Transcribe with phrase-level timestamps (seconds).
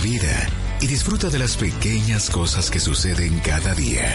[0.00, 0.46] vida
[0.80, 4.08] y disfruta de las pequeñas cosas que suceden cada día.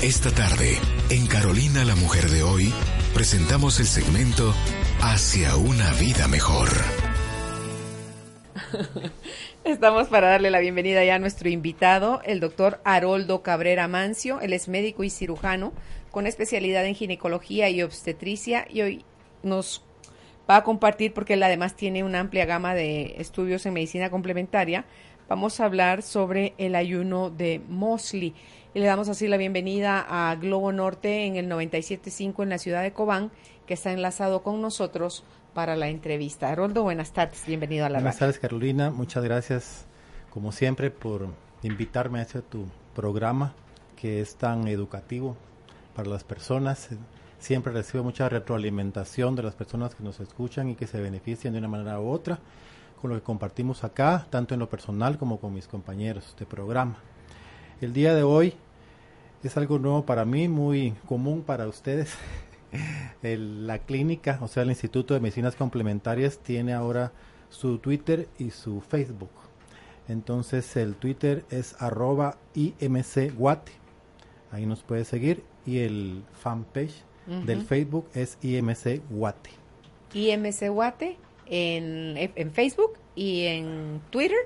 [0.00, 0.78] Esta tarde,
[1.10, 2.72] en Carolina la Mujer de hoy,
[3.14, 4.54] presentamos el segmento
[5.00, 6.68] Hacia una vida mejor.
[9.64, 14.40] Estamos para darle la bienvenida ya a nuestro invitado, el doctor Haroldo Cabrera Mancio.
[14.40, 15.72] Él es médico y cirujano
[16.10, 19.04] con especialidad en ginecología y obstetricia y hoy
[19.42, 19.82] nos
[20.48, 24.84] va a compartir, porque él además tiene una amplia gama de estudios en medicina complementaria,
[25.28, 28.34] vamos a hablar sobre el ayuno de Mosley.
[28.74, 32.82] Y le damos así la bienvenida a Globo Norte en el 97.5 en la ciudad
[32.82, 33.30] de Cobán,
[33.66, 35.24] que está enlazado con nosotros
[35.54, 36.48] para la entrevista.
[36.48, 38.90] Haroldo, buenas tardes, bienvenido a la Buenas tardes, Carolina.
[38.90, 39.86] Muchas gracias,
[40.30, 41.28] como siempre, por
[41.62, 43.54] invitarme a este tu programa
[43.96, 45.36] que es tan educativo
[45.94, 46.90] para las personas
[47.38, 51.60] siempre recibo mucha retroalimentación de las personas que nos escuchan y que se benefician de
[51.60, 52.38] una manera u otra
[52.98, 56.96] con lo que compartimos acá, tanto en lo personal como con mis compañeros de programa.
[57.80, 58.54] El día de hoy
[59.42, 62.14] es algo nuevo para mí, muy común para ustedes.
[63.22, 67.12] la clínica, o sea, el Instituto de Medicinas Complementarias tiene ahora
[67.50, 69.30] su Twitter y su Facebook.
[70.08, 73.72] Entonces el Twitter es arroba imcguate.
[74.50, 75.44] Ahí nos puede seguir.
[75.66, 79.50] Y el fanpage del Facebook es IMC Guate.
[80.14, 84.38] IMC Guate en, en Facebook y en Twitter.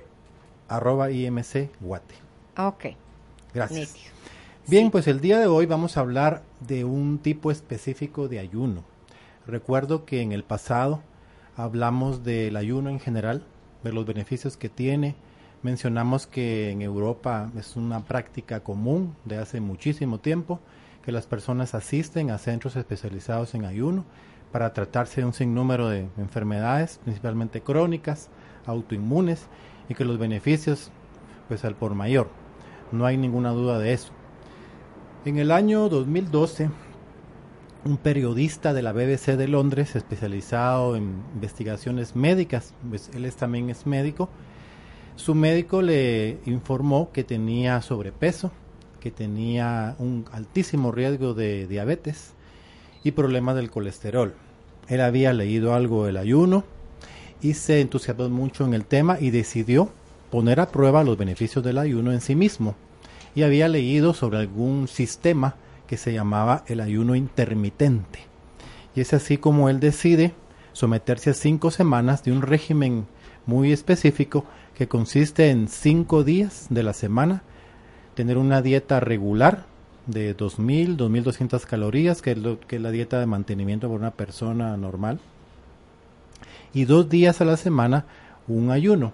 [0.69, 2.15] Arroba IMC Guate.
[2.57, 2.87] Ok.
[3.55, 3.95] Gracias.
[4.67, 8.85] Bien, pues el día de hoy vamos a hablar de un tipo específico de ayuno.
[9.47, 11.03] Recuerdo que en el pasado
[11.57, 13.45] hablamos del ayuno en general,
[13.83, 15.17] de los beneficios que tiene.
[15.63, 20.61] Mencionamos que en Europa es una práctica común de hace muchísimo tiempo
[21.05, 24.05] que las personas asisten a centros especializados en ayuno
[24.53, 28.29] para tratarse de un sinnúmero de enfermedades, principalmente crónicas,
[28.67, 29.47] autoinmunes,
[29.89, 30.91] y que los beneficios,
[31.49, 32.29] pues al por mayor.
[32.93, 34.13] No hay ninguna duda de eso.
[35.25, 36.69] En el año 2012,
[37.85, 43.71] un periodista de la BBC de Londres, especializado en investigaciones médicas, pues él es, también
[43.71, 44.29] es médico,
[45.17, 48.53] su médico le informó que tenía sobrepeso,
[49.01, 52.35] que tenía un altísimo riesgo de diabetes
[53.05, 54.35] y problemas del colesterol.
[54.89, 56.65] Él había leído algo del ayuno
[57.41, 59.91] y se entusiasmó mucho en el tema y decidió
[60.31, 62.75] poner a prueba los beneficios del ayuno en sí mismo.
[63.35, 68.21] Y había leído sobre algún sistema que se llamaba el ayuno intermitente.
[68.95, 70.35] Y es así como él decide
[70.73, 73.07] someterse a cinco semanas de un régimen
[73.47, 77.43] muy específico que consiste en cinco días de la semana
[78.15, 79.67] tener una dieta regular
[80.07, 84.11] de 2.000, 2.200 calorías, que es, lo, que es la dieta de mantenimiento por una
[84.11, 85.21] persona normal.
[86.75, 88.07] Y dos días a la semana
[88.49, 89.13] un ayuno.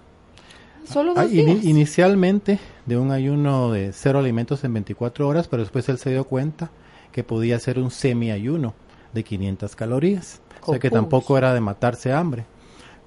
[0.86, 1.64] ¿Solo dos ah, días?
[1.64, 6.24] inicialmente de un ayuno de cero alimentos en 24 horas, pero después él se dio
[6.24, 6.70] cuenta
[7.12, 8.74] que podía ser un semi-ayuno
[9.12, 10.40] de 500 calorías.
[10.62, 12.46] o sea que tampoco era de matarse hambre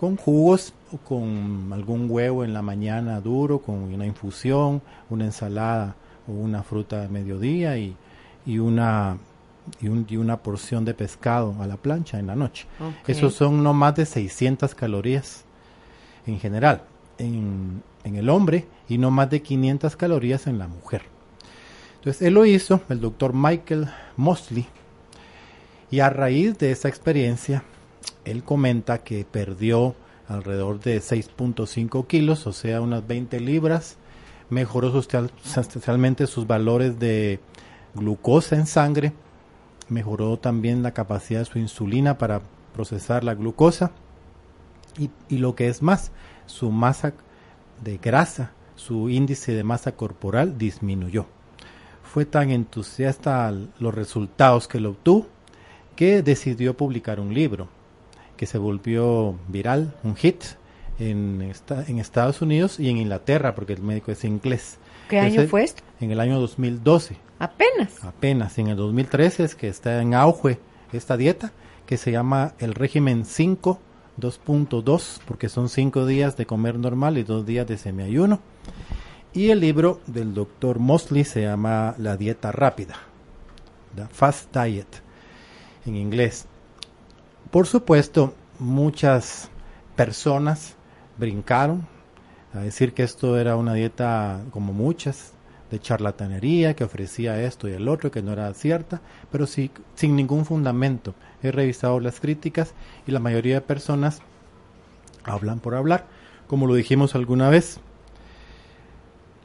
[0.02, 4.82] con jugos o con algún huevo en la mañana duro, con una infusión,
[5.12, 5.96] una ensalada
[6.32, 7.96] una fruta de mediodía y,
[8.46, 9.18] y una
[9.80, 12.66] y, una porción de pescado a la plancha en la noche.
[13.08, 15.44] Esos son no más de 600 calorías
[16.26, 16.84] en general
[17.18, 21.04] en, en el hombre y no más de 500 calorías en la mujer.
[21.96, 23.88] Entonces él lo hizo, el doctor Michael
[24.18, 24.66] Mosley,
[25.92, 27.64] y a raíz de esa experiencia
[28.26, 29.96] él comenta que perdió
[30.28, 33.98] alrededor de 6.5 kilos, o sea, unas 20 libras.
[34.52, 37.40] Mejoró sustancialmente sus valores de
[37.96, 39.14] glucosa en sangre.
[39.90, 42.42] Mejoró también la capacidad de su insulina para
[42.76, 43.92] procesar la glucosa.
[45.00, 46.12] Y, y lo que es más,
[46.46, 47.14] su masa
[47.84, 51.26] de grasa, su índice de masa corporal disminuyó.
[52.04, 55.28] Fue tan entusiasta los resultados que lo obtuvo
[55.96, 57.70] que decidió publicar un libro
[58.36, 60.44] que se volvió viral, un hit
[61.02, 61.54] en,
[61.88, 64.78] en Estados Unidos y en Inglaterra, porque el médico es inglés.
[65.10, 65.84] ¿Qué año fue esto?
[66.00, 67.18] En el año 2012.
[67.40, 68.04] Apenas.
[68.04, 68.58] Apenas.
[68.58, 70.60] En el 2013 es que está en auge
[70.94, 71.52] esta dieta,
[71.86, 73.80] que se llama el régimen 5
[74.20, 78.40] 2.2, porque son cinco días de comer normal y dos días de semiayuno.
[79.34, 82.96] Y el libro del doctor Mosley se llama La dieta rápida,
[83.96, 85.02] The Fast Diet,
[85.86, 86.46] en inglés.
[87.50, 89.50] Por supuesto, muchas
[89.96, 90.76] personas
[91.18, 91.88] brincaron
[92.54, 95.34] a decir que esto era una dieta como muchas
[95.72, 100.16] de charlatanería que ofrecía esto y el otro que no era cierta, pero sí sin
[100.16, 101.16] ningún fundamento.
[101.42, 102.74] He revisado las críticas
[103.08, 104.22] y la mayoría de personas
[105.24, 106.08] hablan por hablar,
[106.48, 107.80] como lo dijimos alguna vez.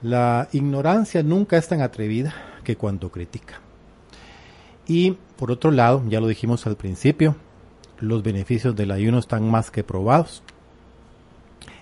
[0.02, 2.34] La ignorancia nunca es tan atrevida
[2.64, 3.60] que cuando critica.
[4.88, 7.36] Y por otro lado, ya lo dijimos al principio,
[7.98, 10.42] los beneficios del ayuno están más que probados.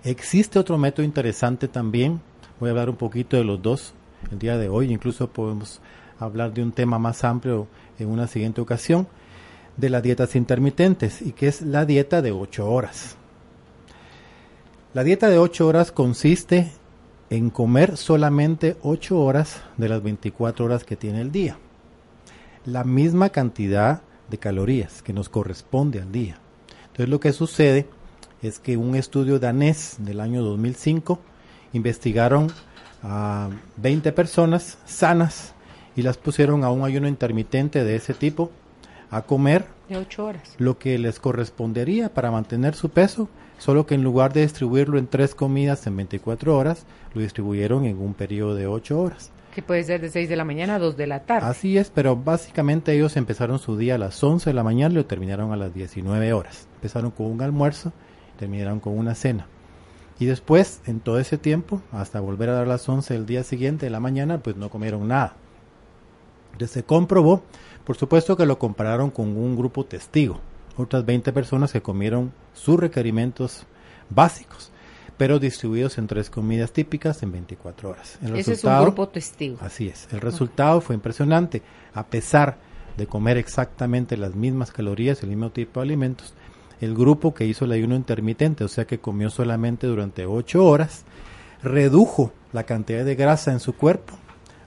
[0.04, 2.20] Existe otro método interesante también,
[2.60, 3.94] voy a hablar un poquito de los dos
[4.30, 5.80] el día de hoy, incluso podemos
[6.18, 7.68] hablar de un tema más amplio
[7.98, 9.08] en una siguiente ocasión,
[9.78, 13.16] de las dietas intermitentes y que es la dieta de 8 horas.
[14.92, 16.70] La dieta de 8 horas consiste
[17.30, 21.56] en comer solamente 8 horas de las 24 horas que tiene el día.
[22.66, 26.38] La misma cantidad de calorías que nos corresponde al día.
[26.82, 27.88] Entonces lo que sucede
[28.44, 31.18] es que un estudio danés del año 2005
[31.72, 32.52] investigaron
[33.02, 33.48] a
[33.78, 35.54] 20 personas sanas
[35.96, 38.50] y las pusieron a un ayuno intermitente de ese tipo
[39.10, 40.54] a comer de 8 horas.
[40.58, 45.06] lo que les correspondería para mantener su peso, solo que en lugar de distribuirlo en
[45.06, 49.30] tres comidas en 24 horas, lo distribuyeron en un periodo de 8 horas.
[49.54, 51.46] Que puede ser de 6 de la mañana a 2 de la tarde.
[51.46, 54.96] Así es, pero básicamente ellos empezaron su día a las 11 de la mañana y
[54.96, 56.66] lo terminaron a las 19 horas.
[56.74, 57.92] Empezaron con un almuerzo
[58.38, 59.46] terminaron con una cena.
[60.18, 63.86] Y después, en todo ese tiempo, hasta volver a dar las 11 del día siguiente
[63.86, 65.34] de la mañana, pues no comieron nada.
[66.52, 67.42] Entonces se comprobó,
[67.84, 70.40] por supuesto que lo compararon con un grupo testigo,
[70.76, 73.66] otras 20 personas que comieron sus requerimientos
[74.08, 74.70] básicos
[75.16, 78.18] pero distribuidos en tres comidas típicas en 24 horas.
[78.22, 79.58] El Ese es un grupo testigo.
[79.60, 80.08] Así es.
[80.12, 81.62] El resultado fue impresionante.
[81.92, 82.58] A pesar
[82.96, 86.34] de comer exactamente las mismas calorías, el mismo tipo de alimentos,
[86.80, 91.04] el grupo que hizo el ayuno intermitente, o sea que comió solamente durante 8 horas,
[91.62, 94.14] redujo la cantidad de grasa en su cuerpo,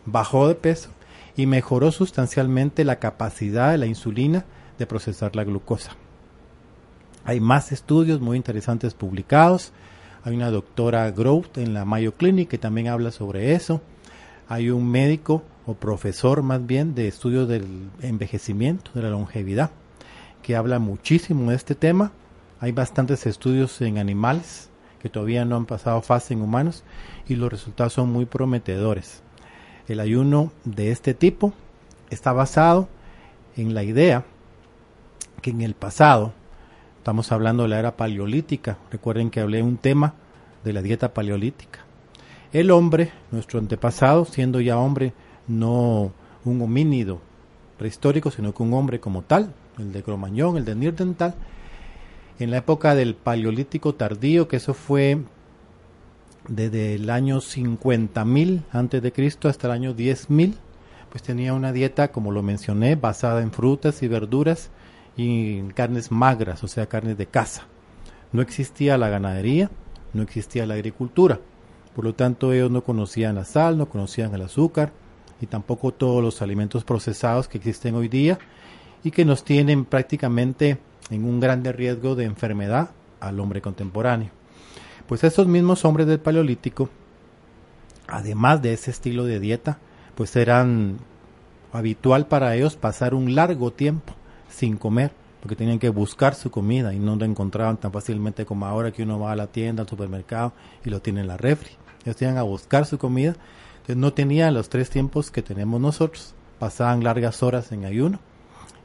[0.05, 0.89] bajó de peso
[1.35, 4.45] y mejoró sustancialmente la capacidad de la insulina
[4.79, 5.91] de procesar la glucosa.
[7.25, 9.73] Hay más estudios muy interesantes publicados
[10.27, 13.81] hay una doctora Growth en la Mayo Clinic que también habla sobre eso.
[14.49, 19.71] Hay un médico o profesor más bien de estudios del envejecimiento, de la longevidad,
[20.47, 22.13] que habla muchísimo de este tema.
[22.61, 26.85] Hay bastantes estudios en animales que todavía no han pasado fase en humanos
[27.27, 29.23] y los resultados son muy prometedores.
[29.89, 31.51] El ayuno de este tipo
[32.09, 32.87] está basado
[33.57, 34.23] en la idea
[35.41, 36.31] que en el pasado
[37.07, 38.77] Estamos hablando de la era paleolítica.
[38.91, 40.13] Recuerden que hablé un tema
[40.65, 41.79] de la dieta paleolítica.
[42.51, 45.13] El hombre, nuestro antepasado, siendo ya hombre,
[45.47, 46.11] no
[46.43, 47.21] un homínido
[47.77, 51.35] prehistórico, sino que un hombre como tal, el de Cromañón, el de Nirdental,
[52.39, 55.19] en la época del paleolítico tardío, que eso fue
[56.47, 60.53] desde el año 50.000 antes de Cristo hasta el año 10.000,
[61.09, 64.69] pues tenía una dieta, como lo mencioné, basada en frutas y verduras
[65.15, 67.63] y carnes magras, o sea, carnes de caza.
[68.31, 69.71] No existía la ganadería,
[70.13, 71.39] no existía la agricultura.
[71.95, 74.91] Por lo tanto, ellos no conocían la sal, no conocían el azúcar
[75.41, 78.37] y tampoco todos los alimentos procesados que existen hoy día
[79.07, 82.89] y que nos tienen prácticamente en un grande riesgo de enfermedad
[83.21, 84.31] al hombre contemporáneo.
[85.07, 86.89] Pues esos mismos hombres del Paleolítico,
[88.05, 89.77] además de ese estilo de dieta,
[90.15, 90.97] pues eran
[91.71, 94.13] habitual para ellos pasar un largo tiempo
[94.49, 98.65] sin comer, porque tenían que buscar su comida y no lo encontraban tan fácilmente como
[98.65, 100.51] ahora que uno va a la tienda, al supermercado
[100.83, 101.71] y lo tiene en la refri.
[102.03, 103.37] Ellos tenían a buscar su comida,
[103.75, 108.19] entonces no tenían los tres tiempos que tenemos nosotros, pasaban largas horas en ayuno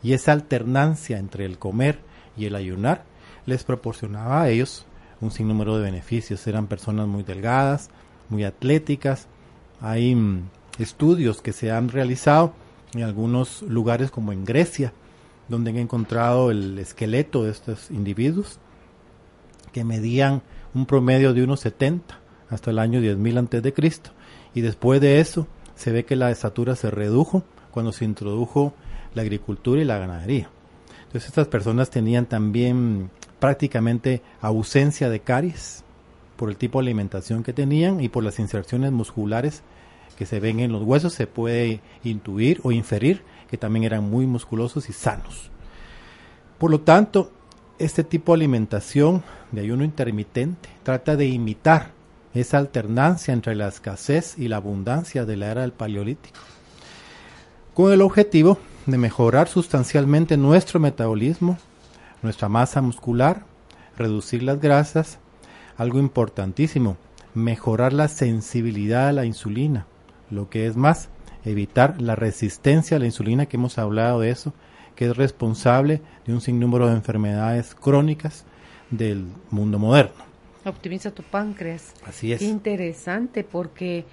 [0.02, 1.99] y esa alternancia entre el comer
[2.37, 3.04] y el ayunar
[3.47, 4.87] les proporcionaba a ellos
[5.21, 6.47] un sinnúmero de beneficios.
[6.47, 7.90] Eran personas muy delgadas,
[8.28, 9.28] muy atléticas.
[9.80, 12.54] Hay mm, estudios que se han realizado
[12.94, 14.92] en algunos lugares como en Grecia,
[15.49, 18.59] donde han encontrado el esqueleto de estos individuos
[19.73, 20.42] que medían
[20.75, 22.18] un promedio de unos 70
[22.50, 24.11] hasta el año 10.000 antes de Cristo
[24.54, 28.75] y después de eso se ve que la estatura se redujo cuando se introdujo
[29.14, 30.49] la agricultura y la ganadería.
[31.04, 35.85] Entonces estas personas tenían también prácticamente ausencia de caries
[36.37, 39.62] por el tipo de alimentación que tenían y por las inserciones musculares
[40.16, 44.26] que se ven en los huesos se puede intuir o inferir que también eran muy
[44.26, 45.50] musculosos y sanos.
[46.59, 47.31] Por lo tanto,
[47.78, 51.90] este tipo de alimentación de ayuno intermitente trata de imitar
[52.35, 56.38] esa alternancia entre la escasez y la abundancia de la era del Paleolítico,
[57.75, 61.58] con el objetivo de mejorar sustancialmente nuestro metabolismo,
[62.22, 63.44] nuestra masa muscular,
[63.96, 65.18] reducir las grasas,
[65.76, 66.96] algo importantísimo,
[67.34, 69.86] mejorar la sensibilidad a la insulina,
[70.30, 71.08] lo que es más,
[71.44, 74.52] evitar la resistencia a la insulina, que hemos hablado de eso,
[74.96, 78.44] que es responsable de un sinnúmero de enfermedades crónicas
[78.90, 80.32] del mundo moderno.
[80.64, 81.92] Optimiza tu páncreas.
[82.06, 82.38] Así es.
[82.38, 84.04] Qué interesante, porque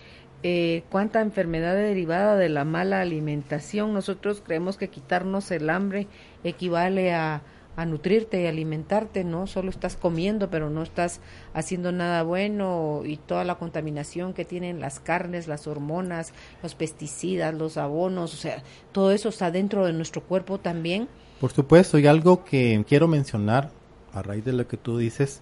[0.44, 3.94] eh, cuánta enfermedad derivada de la mala alimentación.
[3.94, 6.08] Nosotros creemos que quitarnos el hambre
[6.44, 7.42] equivale a,
[7.76, 9.48] a nutrirte y alimentarte, ¿no?
[9.48, 11.22] Solo estás comiendo, pero no estás
[11.54, 17.54] haciendo nada bueno y toda la contaminación que tienen las carnes, las hormonas, los pesticidas,
[17.54, 21.08] los abonos, o sea, todo eso está dentro de nuestro cuerpo también.
[21.40, 23.72] Por supuesto, y algo que quiero mencionar
[24.14, 25.42] a raíz de lo que tú dices,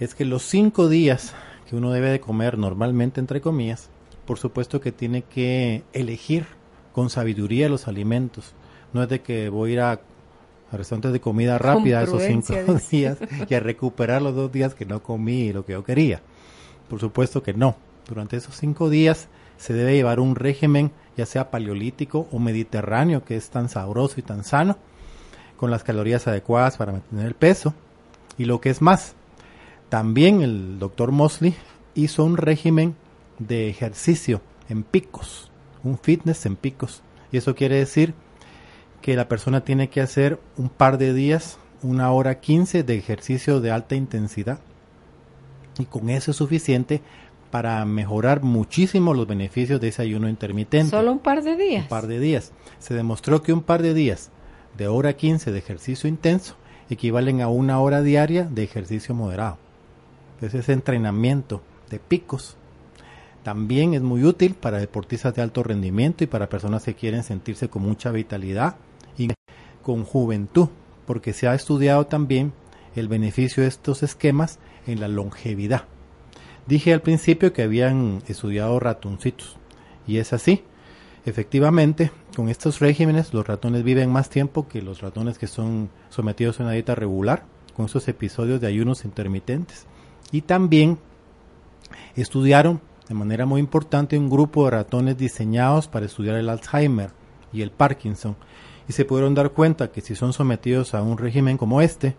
[0.00, 1.34] es que los cinco días
[1.68, 3.90] que uno debe de comer normalmente, entre comillas,
[4.26, 6.46] por supuesto que tiene que elegir
[6.92, 8.52] con sabiduría los alimentos.
[8.92, 10.00] No es de que voy a ir a,
[10.72, 12.54] restaurantes de comida rápida esos cinco
[12.90, 16.20] días y a recuperar los dos días que no comí lo que yo quería.
[16.88, 17.76] Por supuesto que no.
[18.08, 23.36] Durante esos cinco días se debe llevar un régimen, ya sea paleolítico o mediterráneo, que
[23.36, 24.76] es tan sabroso y tan sano,
[25.56, 27.72] con las calorías adecuadas para mantener el peso.
[28.36, 29.14] Y lo que es más,
[29.88, 31.54] también el doctor Mosley
[31.94, 32.96] hizo un régimen
[33.38, 35.50] de ejercicio en picos,
[35.82, 37.02] un fitness en picos.
[37.32, 38.14] Y eso quiere decir
[39.02, 43.60] que la persona tiene que hacer un par de días, una hora quince de ejercicio
[43.60, 44.58] de alta intensidad.
[45.78, 47.02] Y con eso es suficiente
[47.50, 50.90] para mejorar muchísimo los beneficios de ese ayuno intermitente.
[50.90, 51.82] Solo un par de días.
[51.82, 52.52] Un par de días.
[52.78, 54.30] Se demostró que un par de días
[54.76, 56.56] de hora 15 de ejercicio intenso
[56.90, 59.58] equivalen a una hora diaria de ejercicio moderado.
[60.34, 62.56] Entonces ese entrenamiento de picos
[63.44, 67.68] también es muy útil para deportistas de alto rendimiento y para personas que quieren sentirse
[67.68, 68.76] con mucha vitalidad
[69.18, 69.28] y
[69.82, 70.70] con juventud,
[71.06, 72.54] porque se ha estudiado también
[72.96, 75.84] el beneficio de estos esquemas en la longevidad.
[76.66, 79.58] Dije al principio que habían estudiado ratoncitos,
[80.06, 80.64] y es así.
[81.26, 86.60] Efectivamente, con estos regímenes los ratones viven más tiempo que los ratones que son sometidos
[86.60, 87.44] a una dieta regular,
[87.76, 89.86] con estos episodios de ayunos intermitentes.
[90.32, 90.98] Y también
[92.16, 97.10] estudiaron de manera muy importante un grupo de ratones diseñados para estudiar el Alzheimer
[97.52, 98.36] y el Parkinson.
[98.88, 102.16] Y se pudieron dar cuenta que si son sometidos a un régimen como este,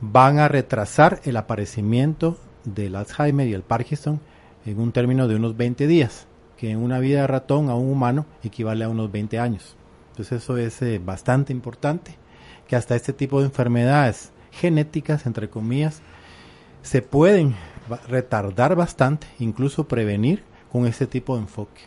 [0.00, 4.20] van a retrasar el aparecimiento del Alzheimer y el Parkinson
[4.66, 7.90] en un término de unos 20 días que en una vida de ratón a un
[7.90, 9.76] humano equivale a unos 20 años.
[10.10, 12.14] Entonces eso es eh, bastante importante,
[12.68, 16.02] que hasta este tipo de enfermedades genéticas, entre comillas,
[16.82, 17.56] se pueden
[18.08, 21.82] retardar bastante, incluso prevenir con este tipo de enfoque.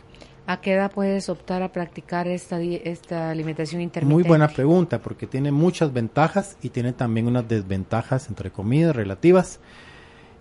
[0.48, 4.14] ¿A qué edad puedes optar a practicar esta, esta alimentación intermitente?
[4.14, 9.58] Muy buena pregunta, porque tiene muchas ventajas y tiene también unas desventajas, entre comillas, relativas.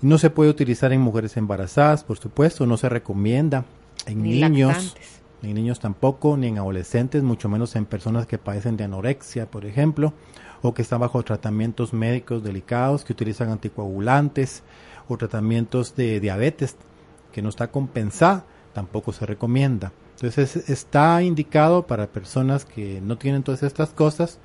[0.02, 3.66] No se puede utilizar en mujeres embarazadas, por supuesto, no se recomienda
[4.06, 4.96] en niños,
[5.42, 9.66] en niños tampoco, ni en adolescentes, mucho menos en personas que padecen de anorexia, por
[9.66, 10.14] ejemplo,
[10.62, 14.62] o que están bajo tratamientos médicos delicados, que utilizan anticoagulantes
[15.08, 16.76] o tratamientos de diabetes
[17.32, 19.92] que no está compensada, tampoco se recomienda.
[20.16, 24.40] Entonces está indicado para personas que no tienen todas estas cosas,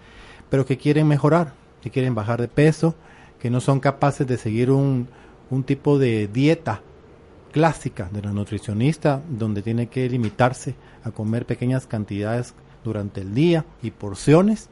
[0.48, 2.94] pero que quieren mejorar, que quieren bajar de peso,
[3.38, 5.08] que no son capaces de seguir un,
[5.50, 6.82] un tipo de dieta
[7.52, 10.74] clásica de la nutricionista, donde tiene que limitarse
[11.04, 14.68] a comer pequeñas cantidades durante el día y porciones,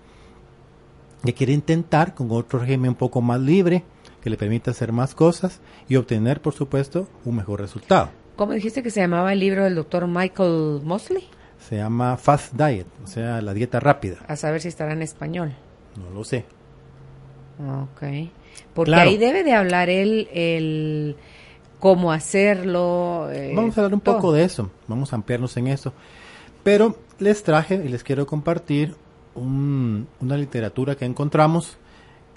[1.24, 3.84] que quiere intentar con otro régimen un poco más libre,
[4.22, 8.10] que le permita hacer más cosas y obtener, por supuesto, un mejor resultado.
[8.36, 11.24] ¿Cómo dijiste que se llamaba el libro del doctor Michael Mosley?
[11.58, 14.18] Se llama Fast Diet, o sea, la dieta rápida.
[14.28, 15.54] A saber si estará en español.
[15.96, 16.44] No lo sé.
[17.58, 18.30] Ok.
[18.74, 21.16] Porque ahí debe de hablar él el
[21.78, 23.28] cómo hacerlo.
[23.32, 25.92] Eh, vamos a hablar un poco de eso, vamos a ampliarnos en eso.
[26.62, 28.94] Pero les traje y les quiero compartir
[29.34, 31.76] una literatura que encontramos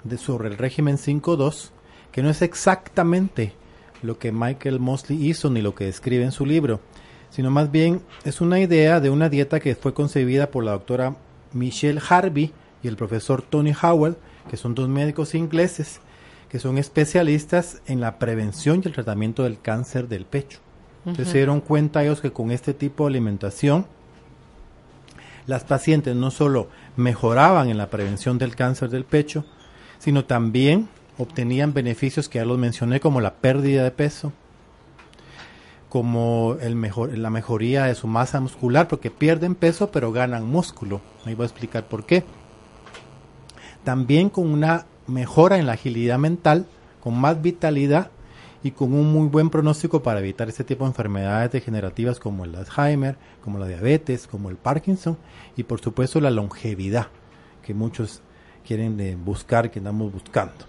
[0.04, 1.70] de, sobre el régimen 5.2,
[2.10, 3.54] que no es exactamente
[4.02, 6.80] lo que Michael Mosley hizo ni lo que describe en su libro,
[7.30, 11.16] sino más bien es una idea de una dieta que fue concebida por la doctora
[11.52, 14.16] Michelle Harvey y el profesor Tony Howell,
[14.50, 16.00] que son dos médicos ingleses,
[16.48, 20.58] que son especialistas en la prevención y el tratamiento del cáncer del pecho.
[21.06, 23.86] Entonces se dieron cuenta ellos que con este tipo de alimentación
[25.46, 29.44] las pacientes no solo mejoraban en la prevención del cáncer del pecho,
[30.02, 34.32] sino también obtenían beneficios que ya los mencioné como la pérdida de peso,
[35.88, 41.00] como la mejoría de su masa muscular, porque pierden peso pero ganan músculo.
[41.24, 42.24] Ahí voy a explicar por qué.
[43.84, 46.66] También con una mejora en la agilidad mental,
[47.00, 48.10] con más vitalidad
[48.64, 52.56] y con un muy buen pronóstico para evitar este tipo de enfermedades degenerativas como el
[52.56, 55.16] Alzheimer, como la diabetes, como el Parkinson
[55.56, 57.06] y por supuesto la longevidad
[57.64, 58.20] que muchos
[58.66, 60.64] quieren eh, buscar, que andamos buscando.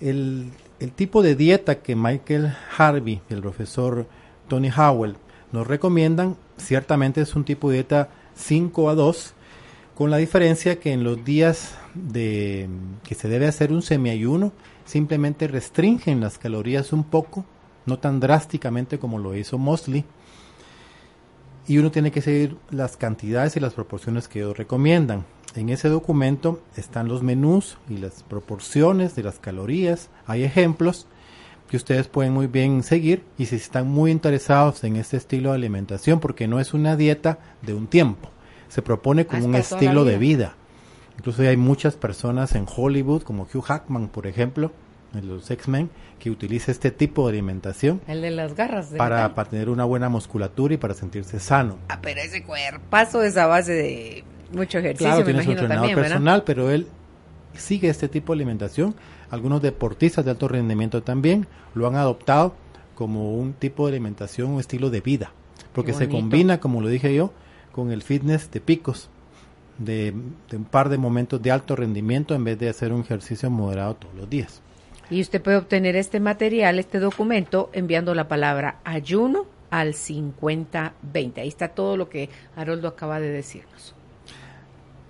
[0.00, 4.06] El, el tipo de dieta que Michael Harvey y el profesor
[4.48, 5.16] Tony Howell
[5.52, 9.34] nos recomiendan, ciertamente es un tipo de dieta 5 a 2,
[9.94, 12.68] con la diferencia que en los días de
[13.04, 14.52] que se debe hacer un semiayuno,
[14.84, 17.44] simplemente restringen las calorías un poco,
[17.86, 20.04] no tan drásticamente como lo hizo Mosley,
[21.70, 25.24] y uno tiene que seguir las cantidades y las proporciones que ellos recomiendan.
[25.54, 31.06] En ese documento están los menús y las proporciones de las calorías, hay ejemplos
[31.68, 35.58] que ustedes pueden muy bien seguir y si están muy interesados en este estilo de
[35.58, 38.30] alimentación, porque no es una dieta de un tiempo,
[38.66, 40.56] se propone como un estilo de vida.
[41.18, 44.72] Incluso hay muchas personas en Hollywood, como Hugh Hackman, por ejemplo,
[45.14, 45.88] en los X-Men,
[46.20, 48.00] que utiliza este tipo de alimentación.
[48.06, 48.92] El de las garras.
[48.96, 51.78] para, para, tener una buena musculatura y para sentirse sano.
[51.88, 56.44] Ah, pero ese cuerpazo es a base de mucho ejercicio, claro, tiene su entrenador personal,
[56.44, 56.86] pero él
[57.54, 58.94] sigue este tipo de alimentación
[59.30, 62.54] algunos deportistas de alto rendimiento también lo han adoptado
[62.94, 65.32] como un tipo de alimentación, un estilo de vida,
[65.72, 67.32] porque se combina, como lo dije yo,
[67.72, 69.08] con el fitness de picos,
[69.78, 70.12] de,
[70.52, 74.14] un par de momentos de alto rendimiento en vez de hacer un ejercicio moderado todos
[74.14, 74.60] los días.
[75.10, 81.40] Y usted puede obtener este material, este documento, enviando la palabra ayuno al 5020.
[81.40, 83.94] Ahí está todo lo que Haroldo acaba de decirnos.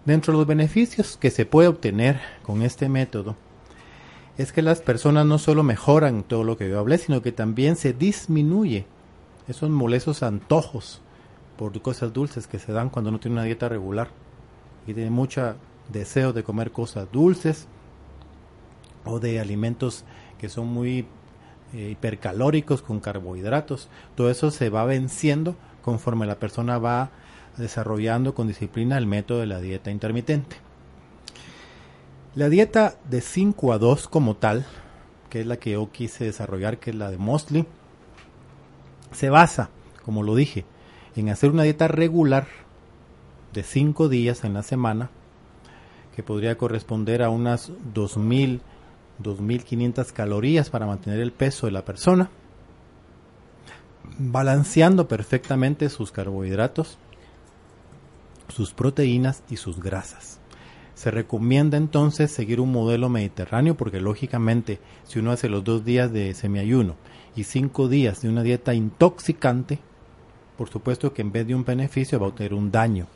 [0.07, 3.37] Dentro de los beneficios que se puede obtener con este método,
[4.39, 7.77] es que las personas no solo mejoran todo lo que yo hablé, sino que también
[7.77, 8.87] se disminuye
[9.49, 11.03] esos molestos antojos
[11.59, 14.09] por cosas dulces que se dan cuando uno tiene una dieta regular
[14.87, 15.57] y tiene mucho
[15.93, 17.69] deseo de comer cosas dulces
[19.05, 20.05] o de alimentos
[20.39, 21.07] que son muy
[21.73, 23.89] eh, hipercalóricos con carbohidratos.
[24.15, 27.11] Todo eso se va venciendo conforme la persona va
[27.57, 30.57] desarrollando con disciplina el método de la dieta intermitente.
[32.35, 34.65] La dieta de 5 a 2 como tal,
[35.29, 37.67] que es la que yo quise desarrollar, que es la de Mosley,
[39.13, 39.71] se basa,
[40.05, 40.65] como lo dije,
[41.17, 42.47] en hacer una dieta regular
[43.53, 45.11] de 5 días en la semana,
[46.15, 48.61] que podría corresponder a unas 2.000,
[49.23, 52.31] 2.500 calorías para mantener el peso de la persona,
[54.19, 56.99] balanceando perfectamente sus carbohidratos,
[58.49, 60.41] sus proteínas y sus grasas.
[60.95, 66.13] Se recomienda entonces seguir un modelo mediterráneo porque lógicamente si uno hace los dos días
[66.13, 66.97] de semiayuno
[67.35, 69.79] y cinco días de una dieta intoxicante,
[70.59, 73.07] por supuesto que en vez de un beneficio va a obtener un daño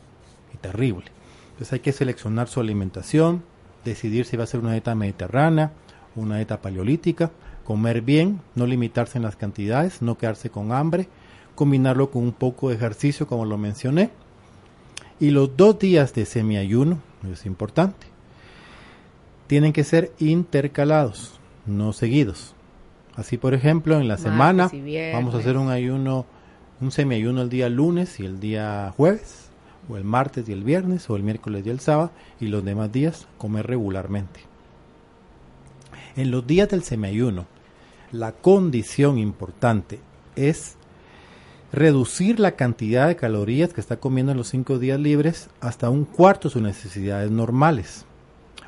[0.55, 1.13] y terrible.
[1.51, 3.45] Entonces hay que seleccionar su alimentación,
[3.85, 5.73] decidir si va a ser una dieta mediterránea,
[6.17, 7.31] una dieta paleolítica,
[7.65, 11.09] comer bien, no limitarse en las cantidades, no quedarse con hambre,
[11.55, 14.11] combinarlo con un poco de ejercicio como lo mencioné.
[15.21, 16.99] Y los dos días de semiayuno,
[17.31, 18.07] es importante.
[19.47, 22.55] Tienen que ser intercalados, no seguidos.
[23.17, 24.71] Así, por ejemplo, en la semana
[25.13, 26.27] vamos a hacer un ayuno,
[26.81, 29.51] un semiayuno el día lunes y el día jueves,
[29.89, 32.91] o el martes y el viernes, o el miércoles y el sábado, y los demás
[32.91, 34.54] días comer regularmente.
[36.17, 37.47] En los días del semiayuno,
[38.13, 39.99] la condición importante
[40.37, 40.77] es
[41.73, 46.05] reducir la cantidad de calorías que está comiendo en los cinco días libres hasta un
[46.05, 48.05] cuarto de sus necesidades normales.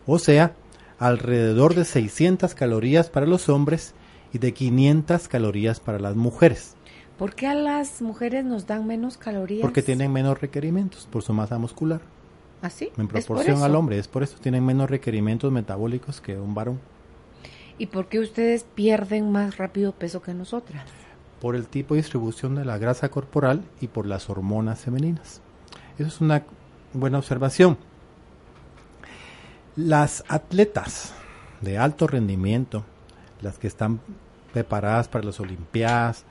[0.07, 0.57] O sea,
[0.99, 3.95] alrededor de 600 calorías para los hombres
[4.33, 6.75] y de 500 calorías para las mujeres.
[7.17, 9.63] ¿Por qué a las mujeres nos dan menos calorías?
[9.63, 12.01] Porque tienen menos requerimientos por su masa muscular.
[12.61, 12.89] ¿Así?
[12.93, 16.81] ¿Ah, en proporción al hombre, es por eso tienen menos requerimientos metabólicos que un varón.
[17.79, 20.85] ¿Y por qué ustedes pierden más rápido peso que nosotras?
[21.41, 25.41] por el tipo de distribución de la grasa corporal y por las hormonas femeninas.
[25.99, 26.45] Eso es una
[26.93, 27.79] buena observación.
[29.77, 31.13] Las atletas
[31.61, 32.85] de alto rendimiento,
[33.43, 34.01] las que están
[34.53, 36.25] preparadas para las Olimpiadas,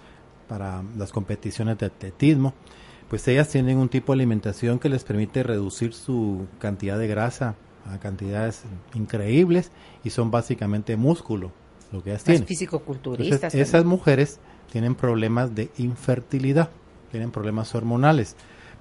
[0.48, 2.54] para las competiciones de atletismo,
[3.10, 7.56] pues ellas tienen un tipo de alimentación que les permite reducir su cantidad de grasa
[7.86, 9.72] a cantidades increíbles
[10.04, 11.52] y son básicamente músculo
[11.92, 12.46] lo que ellas tienen.
[12.46, 13.54] Físico-culturistas.
[13.54, 14.40] Esas mujeres
[14.72, 16.70] tienen problemas de infertilidad,
[17.12, 18.36] tienen problemas hormonales,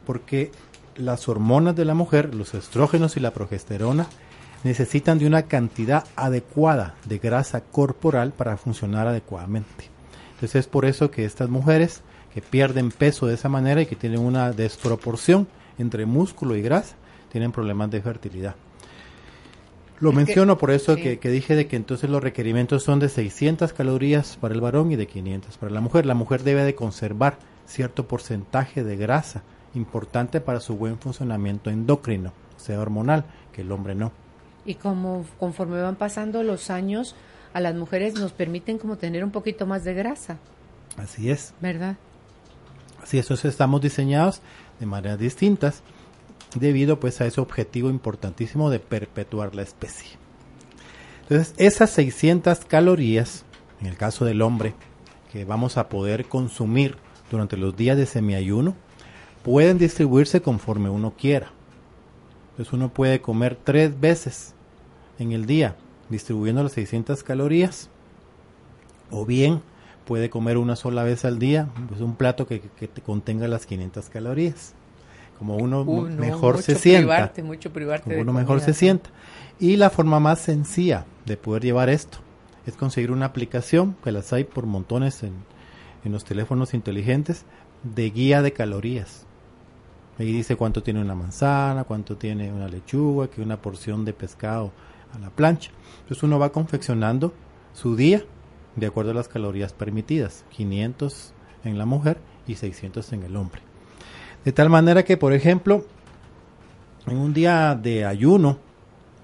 [0.06, 0.50] porque
[0.96, 4.06] las hormonas de la mujer, los estrógenos y la progesterona,
[4.64, 9.90] necesitan de una cantidad adecuada de grasa corporal para funcionar adecuadamente.
[10.34, 13.94] Entonces es por eso que estas mujeres que pierden peso de esa manera y que
[13.94, 15.46] tienen una desproporción
[15.78, 16.96] entre músculo y grasa,
[17.30, 18.56] tienen problemas de fertilidad.
[20.00, 24.36] Lo menciono por eso que, dije de que entonces los requerimientos son de 600 calorías
[24.40, 26.04] para el varón y de 500 para la mujer.
[26.04, 29.42] La mujer debe de conservar cierto porcentaje de grasa
[29.74, 34.12] importante para su buen funcionamiento endocrino, sea hormonal, que el hombre no.
[34.64, 37.14] Y como conforme van pasando los años,
[37.52, 40.38] a las mujeres nos permiten como tener un poquito más de grasa.
[40.96, 41.54] Así es.
[41.60, 41.96] ¿Verdad?
[43.02, 44.40] Así estos estamos diseñados
[44.80, 45.82] de maneras distintas
[46.54, 50.10] debido pues a ese objetivo importantísimo de perpetuar la especie.
[51.22, 53.44] Entonces, esas 600 calorías,
[53.80, 54.74] en el caso del hombre,
[55.32, 56.96] que vamos a poder consumir
[57.30, 58.76] durante los días de semiayuno,
[59.42, 61.52] pueden distribuirse conforme uno quiera.
[62.50, 64.54] Entonces uno puede comer tres veces
[65.18, 65.76] en el día,
[66.08, 67.90] distribuyendo las 600 calorías,
[69.10, 69.60] o bien
[70.04, 72.62] puede comer una sola vez al día, pues un plato que,
[73.04, 74.74] contenga las 500 calorías.
[75.38, 77.32] Como uno mejor se sienta.
[77.42, 79.10] mucho como uno mejor se sienta.
[79.58, 82.18] Y la forma más sencilla de poder llevar esto
[82.66, 85.34] es conseguir una aplicación, que las hay por montones en,
[86.04, 87.44] en los teléfonos inteligentes,
[87.82, 89.26] de guía de calorías.
[90.18, 94.72] Ahí dice cuánto tiene una manzana, cuánto tiene una lechuga, que una porción de pescado
[95.14, 95.70] a la plancha.
[96.02, 97.34] Entonces uno va confeccionando
[97.72, 98.24] su día
[98.76, 101.32] de acuerdo a las calorías permitidas, 500
[101.64, 103.60] en la mujer y 600 en el hombre.
[104.44, 105.84] De tal manera que, por ejemplo,
[107.06, 108.58] en un día de ayuno,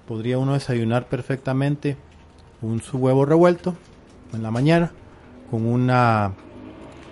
[0.07, 1.97] podría uno desayunar perfectamente
[2.61, 3.75] un su huevo revuelto
[4.33, 4.91] en la mañana
[5.49, 6.33] con una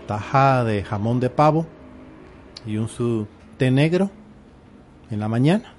[0.07, 1.67] tajada de jamón de pavo
[2.65, 4.09] y un su té negro
[5.11, 5.73] en la mañana.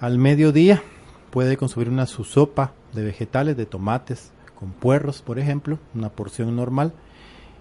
[0.00, 0.82] Al mediodía
[1.30, 6.54] puede consumir una su sopa de vegetales, de tomates, con puerros, por ejemplo, una porción
[6.56, 6.92] normal.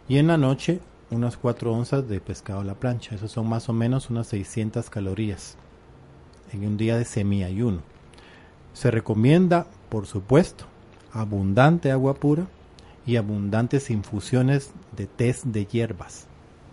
[0.08, 0.80] Y en la noche
[1.12, 3.16] unas 4 onzas de pescado a la plancha.
[3.16, 5.58] Eso son más o menos unas 600 calorías
[6.54, 7.82] en un día de semiayuno.
[8.74, 10.66] Se recomienda, por supuesto,
[11.12, 12.48] abundante agua pura
[13.06, 16.28] y abundantes infusiones de test de hierbas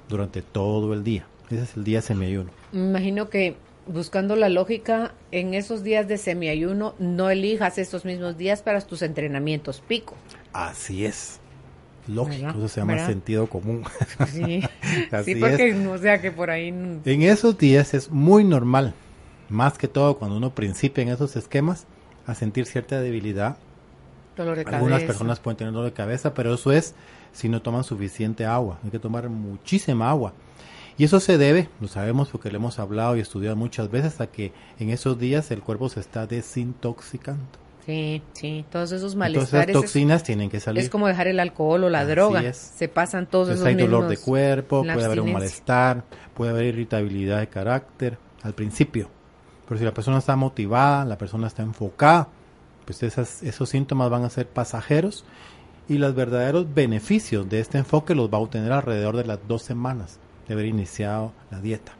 [0.09, 1.27] durante todo el día.
[1.51, 2.51] Ese es el día semiayuno.
[2.72, 8.37] Me imagino que buscando la lógica, en esos días de semiayuno no elijas estos mismos
[8.37, 10.14] días para tus entrenamientos pico.
[10.53, 11.40] Así es.
[12.09, 13.85] Lógico, eso se llama sentido común.
[14.29, 14.62] Sí,
[15.25, 16.68] sí porque no sea que por ahí...
[16.68, 18.94] En esos días es muy normal,
[19.49, 21.87] más que todo cuando uno principia en esos esquemas,
[22.27, 23.57] a sentir cierta debilidad.
[24.37, 26.94] Dolor de Algunas personas pueden tener dolor de cabeza, pero eso es
[27.33, 28.79] si no toman suficiente agua.
[28.85, 30.33] Hay que tomar muchísima agua.
[30.97, 34.27] Y eso se debe, lo sabemos porque lo hemos hablado y estudiado muchas veces, a
[34.27, 37.67] que en esos días el cuerpo se está desintoxicando.
[37.88, 39.70] Sí, sí, todos esos malestares.
[39.70, 40.83] esas toxinas tienen que salir.
[40.83, 42.53] Es como dejar el alcohol o la droga.
[42.53, 47.40] Se pasan todos esos hay dolor de cuerpo, puede haber un malestar, puede haber irritabilidad
[47.40, 49.09] de carácter al principio.
[49.66, 52.29] Pero si la persona está motivada, la persona está enfocada,
[52.85, 55.24] pues esas, esos síntomas van a ser pasajeros
[55.88, 59.62] y los verdaderos beneficios de este enfoque los va a obtener alrededor de las dos
[59.62, 61.98] semanas de haber iniciado la dieta.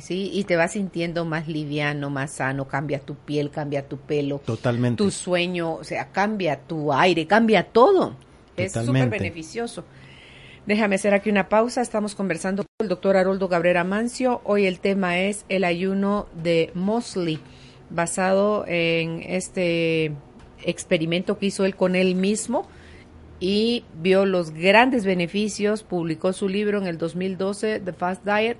[0.00, 4.38] Sí, y te vas sintiendo más liviano, más sano, cambia tu piel, cambia tu pelo.
[4.38, 5.02] Totalmente.
[5.02, 8.16] Tu sueño, o sea, cambia tu aire, cambia todo.
[8.56, 9.84] Es súper beneficioso.
[10.66, 11.80] Déjame hacer aquí una pausa.
[11.80, 14.40] Estamos conversando con el doctor Haroldo Cabrera Mancio.
[14.44, 17.40] Hoy el tema es el ayuno de Mosley,
[17.88, 20.12] basado en este
[20.62, 22.68] experimento que hizo él con él mismo
[23.40, 28.58] y vio los grandes beneficios, publicó su libro en el 2012, The Fast Diet,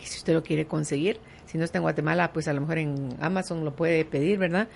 [0.00, 2.78] que si usted lo quiere conseguir, si no está en Guatemala, pues a lo mejor
[2.78, 4.68] en Amazon lo puede pedir, ¿verdad?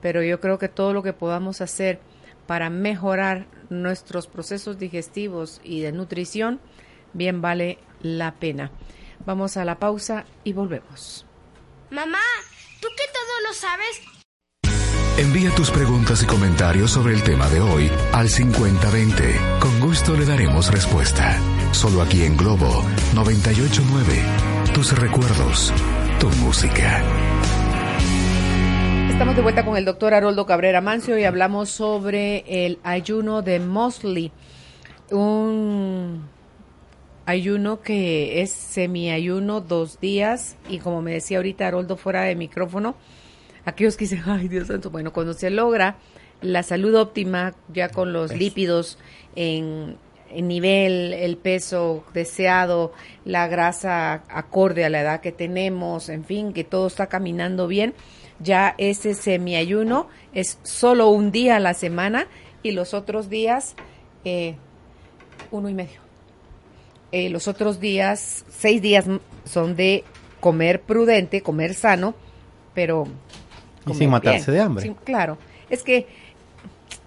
[0.00, 2.00] Pero yo creo que todo lo que podamos hacer
[2.46, 6.60] para mejorar nuestros procesos digestivos y de nutrición,
[7.12, 8.72] bien vale la pena.
[9.24, 11.26] Vamos a la pausa y volvemos.
[11.90, 12.18] Mamá,
[12.80, 14.02] tú que todo lo sabes,
[15.18, 19.58] Envía tus preguntas y comentarios sobre el tema de hoy al 5020.
[19.60, 21.38] Con gusto le daremos respuesta.
[21.72, 22.82] Solo aquí en Globo
[23.14, 24.61] 989.
[24.74, 25.70] Tus recuerdos,
[26.18, 27.04] tu música.
[29.10, 33.60] Estamos de vuelta con el doctor Haroldo Cabrera Mancio y hablamos sobre el ayuno de
[33.60, 34.32] Mosley.
[35.10, 36.22] Un
[37.26, 42.94] ayuno que es semiayuno dos días y como me decía ahorita Haroldo fuera de micrófono,
[43.66, 45.96] aquellos que dicen, ay Dios santo, bueno, cuando se logra
[46.40, 48.98] la salud óptima ya con los lípidos
[49.36, 49.98] en,
[50.40, 52.92] nivel, el peso deseado,
[53.24, 57.94] la grasa acorde a la edad que tenemos, en fin, que todo está caminando bien,
[58.40, 62.26] ya ese semiayuno es solo un día a la semana
[62.62, 63.74] y los otros días
[64.24, 64.56] eh,
[65.50, 66.00] uno y medio.
[67.12, 69.04] Eh, los otros días, seis días
[69.44, 70.04] son de
[70.40, 72.14] comer prudente, comer sano,
[72.74, 73.06] pero
[73.86, 74.94] y sin matarse de hambre.
[75.04, 76.06] claro, es que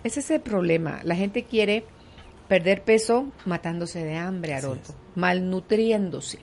[0.03, 0.99] ese es el problema.
[1.03, 1.83] La gente quiere
[2.47, 6.39] perder peso matándose de hambre, Haroldo, malnutriéndose.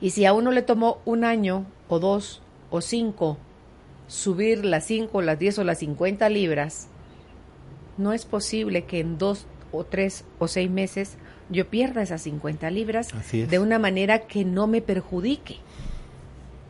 [0.00, 3.38] Y si a uno le tomó un año o dos o cinco
[4.06, 6.88] subir las cinco, las diez o las cincuenta libras,
[7.96, 11.16] no es posible que en dos o tres o seis meses
[11.50, 13.50] yo pierda esas 50 libras es.
[13.50, 15.58] de una manera que no me perjudique.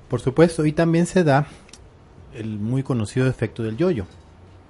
[0.09, 1.47] Por supuesto, y también se da
[2.35, 4.05] el muy conocido efecto del yoyo.
[4.05, 4.24] que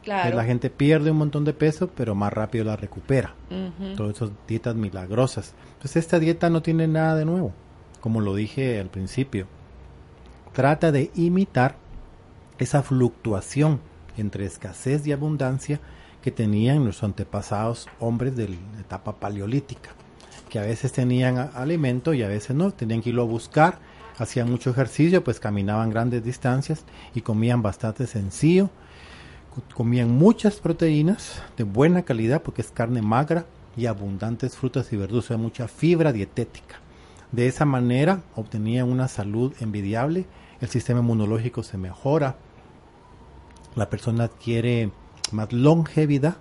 [0.04, 0.36] Claro.
[0.36, 3.34] la gente pierde un montón de peso, pero más rápido la recupera.
[3.96, 5.54] Todas esas dietas milagrosas.
[5.72, 7.52] Entonces esta dieta no tiene nada de nuevo,
[8.00, 9.46] como lo dije al principio.
[10.52, 11.76] Trata de imitar
[12.58, 13.80] esa fluctuación
[14.16, 15.80] entre escasez y abundancia
[16.22, 19.90] que tenían los antepasados hombres de la etapa paleolítica,
[20.48, 23.78] que a veces tenían alimento y a veces no, tenían que irlo a buscar,
[24.16, 28.70] hacían mucho ejercicio, pues caminaban grandes distancias y comían bastante sencillo,
[29.74, 35.24] comían muchas proteínas de buena calidad porque es carne magra y abundantes frutas y verduras,
[35.24, 36.76] o sea, mucha fibra dietética.
[37.32, 40.26] De esa manera obtenían una salud envidiable,
[40.60, 42.36] el sistema inmunológico se mejora,
[43.74, 44.92] la persona adquiere
[45.32, 46.36] más longevidad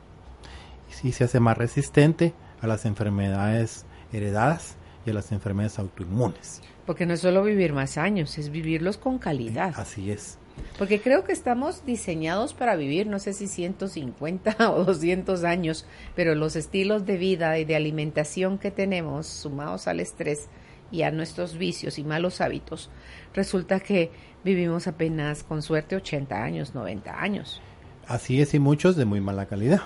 [1.02, 6.62] y se hace más resistente a las enfermedades heredadas y a las enfermedades autoinmunes.
[6.86, 9.74] Porque no es solo vivir más años, es vivirlos con calidad.
[9.76, 10.38] Así es.
[10.78, 15.86] Porque creo que estamos diseñados para vivir, no sé si 150 o 200 años,
[16.16, 20.50] pero los estilos de vida y de alimentación que tenemos, sumados al estrés
[20.92, 22.90] y a nuestros vicios y malos hábitos,
[23.34, 24.12] resulta que
[24.44, 27.62] vivimos apenas con suerte 80 años, 90 años.
[28.08, 29.82] Así es y muchos de muy mala calidad.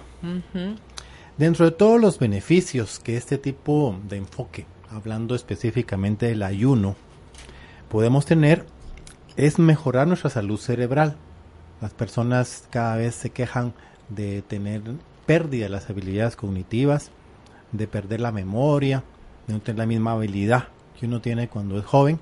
[1.38, 6.96] Dentro de todos los beneficios que este tipo de enfoque, hablando específicamente del ayuno,
[7.90, 8.66] podemos tener,
[9.38, 11.16] es mejorar nuestra salud cerebral.
[11.80, 13.74] Las personas cada vez se quejan
[14.10, 14.82] de tener
[15.28, 17.12] pérdida de las habilidades cognitivas,
[17.72, 19.04] de perder la memoria,
[19.46, 20.70] de no tener la misma habilidad
[21.00, 22.20] que uno tiene cuando es joven.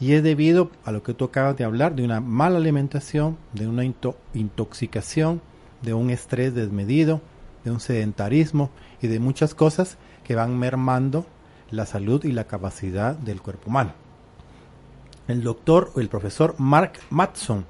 [0.00, 3.68] Y es debido a lo que tú acabas de hablar, de una mala alimentación, de
[3.68, 5.40] una into- intoxicación,
[5.80, 7.20] de un estrés desmedido,
[7.64, 11.24] de un sedentarismo y de muchas cosas que van mermando
[11.70, 14.01] la salud y la capacidad del cuerpo humano.
[15.32, 17.64] El doctor o el profesor Mark Matson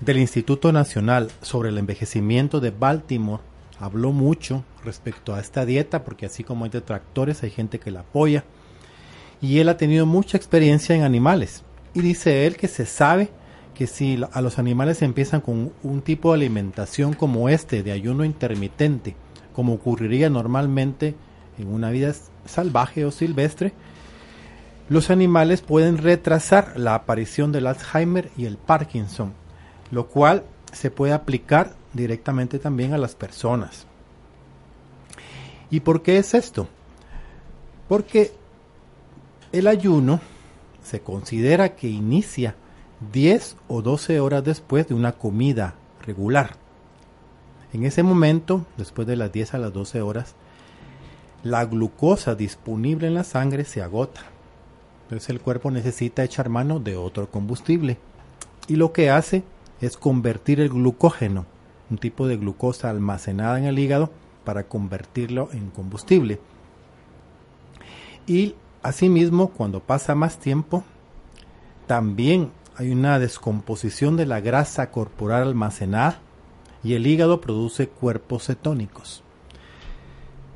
[0.00, 3.42] del Instituto Nacional sobre el Envejecimiento de Baltimore
[3.80, 8.00] habló mucho respecto a esta dieta porque así como hay detractores hay gente que la
[8.00, 8.44] apoya
[9.42, 11.64] y él ha tenido mucha experiencia en animales.
[11.92, 13.30] Y dice él que se sabe
[13.74, 18.24] que si a los animales empiezan con un tipo de alimentación como este de ayuno
[18.24, 19.16] intermitente
[19.52, 21.16] como ocurriría normalmente
[21.58, 23.72] en una vida salvaje o silvestre
[24.88, 29.32] los animales pueden retrasar la aparición del Alzheimer y el Parkinson
[29.90, 33.86] lo cual se puede aplicar directamente también a las personas
[35.70, 36.68] ¿y por qué es esto?
[37.88, 38.32] porque
[39.52, 40.20] el ayuno
[40.82, 42.54] se considera que inicia
[43.12, 46.56] 10 o 12 horas después de una comida regular.
[47.72, 50.34] En ese momento, después de las 10 a las 12 horas,
[51.42, 54.22] la glucosa disponible en la sangre se agota.
[55.06, 57.96] Entonces el cuerpo necesita echar mano de otro combustible.
[58.66, 59.44] Y lo que hace
[59.80, 61.46] es convertir el glucógeno,
[61.90, 64.10] un tipo de glucosa almacenada en el hígado,
[64.44, 66.40] para convertirlo en combustible.
[68.26, 70.82] Y asimismo, cuando pasa más tiempo,
[71.86, 76.18] también hay una descomposición de la grasa corporal almacenada
[76.82, 79.22] y el hígado produce cuerpos cetónicos.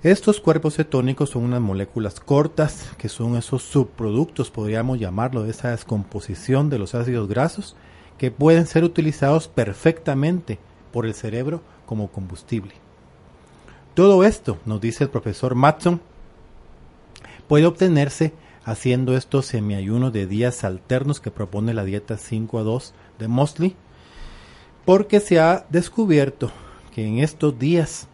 [0.03, 5.73] Estos cuerpos cetónicos son unas moléculas cortas que son esos subproductos, podríamos llamarlo, de esa
[5.73, 7.77] descomposición de los ácidos grasos
[8.17, 10.59] que pueden ser utilizados perfectamente
[10.91, 12.73] por el cerebro como combustible.
[13.93, 16.01] Todo esto, nos dice el profesor Matson,
[17.47, 18.33] puede obtenerse
[18.65, 23.77] haciendo estos semiayunos de días alternos que propone la dieta 5 a 2 de Mosley,
[24.87, 26.51] porque se ha descubierto
[26.95, 28.09] que en estos días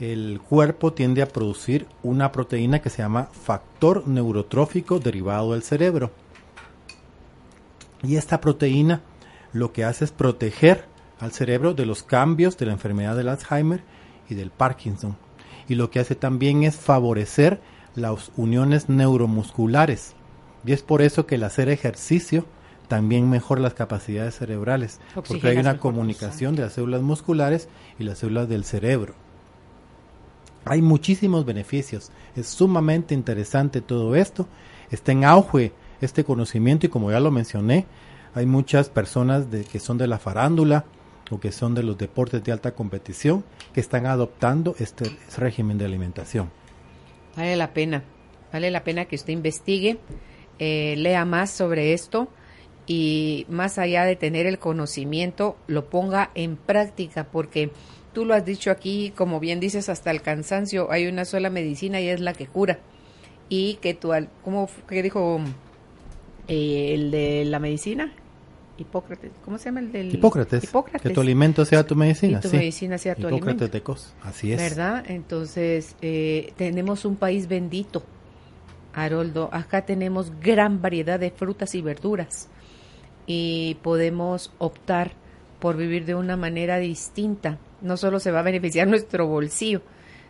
[0.00, 6.12] el cuerpo tiende a producir una proteína que se llama factor neurotrófico derivado del cerebro.
[8.02, 9.02] Y esta proteína
[9.52, 10.84] lo que hace es proteger
[11.18, 13.82] al cerebro de los cambios de la enfermedad del Alzheimer
[14.28, 15.16] y del Parkinson.
[15.68, 17.60] Y lo que hace también es favorecer
[17.96, 20.14] las uniones neuromusculares.
[20.64, 22.46] Y es por eso que el hacer ejercicio
[22.86, 28.18] también mejora las capacidades cerebrales, porque hay una comunicación de las células musculares y las
[28.18, 29.14] células del cerebro.
[30.64, 34.46] Hay muchísimos beneficios, es sumamente interesante todo esto,
[34.90, 37.86] está en auge este conocimiento y como ya lo mencioné,
[38.34, 40.84] hay muchas personas de, que son de la farándula
[41.30, 45.84] o que son de los deportes de alta competición que están adoptando este régimen de
[45.84, 46.50] alimentación.
[47.36, 48.02] Vale la pena,
[48.52, 49.98] vale la pena que usted investigue,
[50.58, 52.28] eh, lea más sobre esto
[52.86, 57.70] y más allá de tener el conocimiento, lo ponga en práctica porque
[58.12, 62.00] Tú lo has dicho aquí, como bien dices, hasta el cansancio, hay una sola medicina
[62.00, 62.78] y es la que cura.
[63.48, 65.40] Y que tú, ¿cómo que dijo
[66.48, 68.12] eh, el de la medicina?
[68.78, 70.64] Hipócrates, ¿cómo se llama el del Hipócrates?
[70.64, 71.02] Hipócrates.
[71.02, 72.38] Que tu alimento sea tu medicina.
[72.38, 72.56] Y tu sí.
[72.56, 73.68] medicina sea tu Hipócrates alimento.
[73.68, 74.60] de Cos, así es.
[74.60, 75.04] ¿Verdad?
[75.08, 78.04] Entonces, eh, tenemos un país bendito,
[78.92, 79.50] Haroldo.
[79.52, 82.48] Acá tenemos gran variedad de frutas y verduras
[83.26, 85.12] y podemos optar
[85.58, 87.58] por vivir de una manera distinta.
[87.80, 89.82] No solo se va a beneficiar nuestro bolsillo,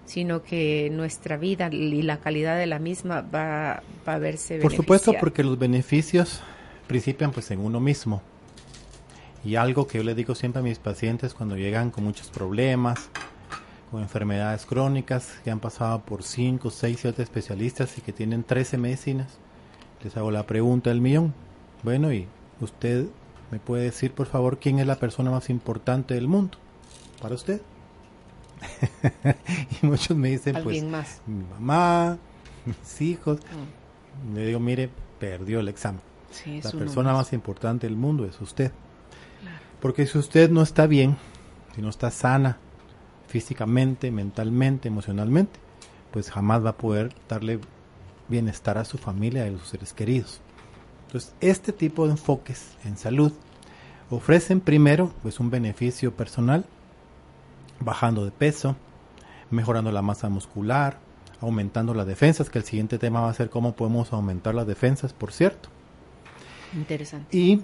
[0.09, 4.75] sino que nuestra vida y la calidad de la misma va, va a verse Por
[4.75, 6.41] supuesto, porque los beneficios
[6.87, 8.23] principian pues en uno mismo.
[9.45, 13.11] Y algo que yo le digo siempre a mis pacientes cuando llegan con muchos problemas,
[13.91, 18.79] con enfermedades crónicas, que han pasado por 5, 6, 7 especialistas y que tienen 13
[18.79, 19.39] medicinas,
[20.03, 21.35] les hago la pregunta del millón.
[21.83, 22.27] Bueno, y
[22.61, 23.07] usted
[23.51, 26.59] me puede decir, por favor, quién es la persona más importante del mundo
[27.21, 27.61] para usted.
[29.83, 31.21] y muchos me dicen, pues, más.
[31.27, 32.19] mi mamá,
[32.65, 33.41] mis hijos.
[33.41, 34.35] Mm.
[34.35, 36.01] Le digo, mire, perdió el examen.
[36.31, 37.27] Sí, La persona más.
[37.27, 38.73] más importante del mundo es usted.
[39.81, 41.17] Porque si usted no está bien,
[41.75, 42.59] si no está sana
[43.29, 45.61] físicamente, mentalmente, emocionalmente,
[46.11, 47.61] pues jamás va a poder darle
[48.29, 50.41] bienestar a su familia y a sus seres queridos.
[51.07, 53.33] Entonces, este tipo de enfoques en salud
[54.11, 56.67] ofrecen primero pues un beneficio personal,
[57.81, 58.77] bajando de peso,
[59.51, 60.99] mejorando la masa muscular,
[61.41, 65.13] aumentando las defensas, que el siguiente tema va a ser cómo podemos aumentar las defensas,
[65.13, 65.69] por cierto
[66.75, 67.37] Interesante.
[67.37, 67.63] y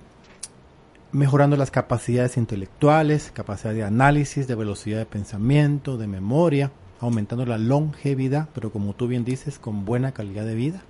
[1.12, 7.58] mejorando las capacidades intelectuales, capacidad de análisis, de velocidad de pensamiento, de memoria, aumentando la
[7.58, 10.82] longevidad, pero como tú bien dices, con buena calidad de vida.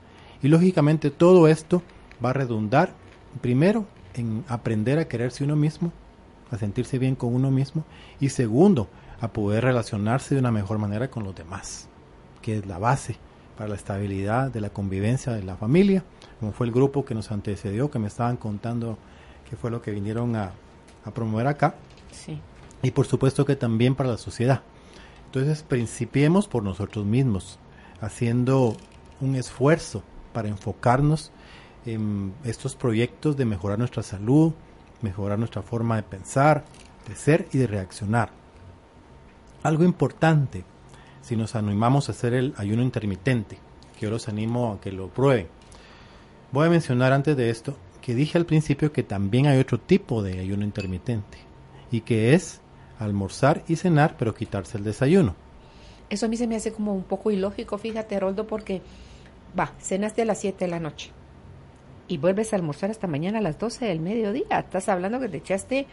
[0.42, 1.82] Y lógicamente todo esto
[2.24, 2.94] va a redundar,
[3.40, 5.92] primero, en aprender a quererse uno mismo,
[6.50, 7.84] a sentirse bien con uno mismo,
[8.20, 8.88] y segundo,
[9.20, 11.88] a poder relacionarse de una mejor manera con los demás,
[12.42, 13.16] que es la base
[13.56, 16.02] para la estabilidad de la convivencia de la familia,
[16.40, 18.98] como fue el grupo que nos antecedió, que me estaban contando
[19.48, 20.50] qué fue lo que vinieron a,
[21.04, 21.74] a promover acá,
[22.10, 22.40] Sí.
[22.82, 24.62] y por supuesto que también para la sociedad.
[25.26, 27.58] Entonces, principiemos por nosotros mismos,
[28.00, 28.76] haciendo
[29.20, 31.32] un esfuerzo para enfocarnos
[31.86, 34.52] en estos proyectos de mejorar nuestra salud,
[35.02, 36.64] mejorar nuestra forma de pensar,
[37.08, 38.30] de ser y de reaccionar.
[39.64, 40.62] Algo importante,
[41.22, 43.56] si nos animamos a hacer el ayuno intermitente,
[43.98, 45.48] que yo los animo a que lo prueben.
[46.52, 50.22] Voy a mencionar antes de esto que dije al principio que también hay otro tipo
[50.22, 51.38] de ayuno intermitente
[51.90, 52.60] y que es
[52.98, 55.34] almorzar y cenar pero quitarse el desayuno.
[56.10, 58.82] Eso a mí se me hace como un poco ilógico, fíjate, Haroldo, porque
[59.58, 61.10] va, cenaste a las 7 de la noche
[62.06, 64.58] y vuelves a almorzar hasta mañana a las 12 del mediodía.
[64.58, 65.86] Estás hablando que te echaste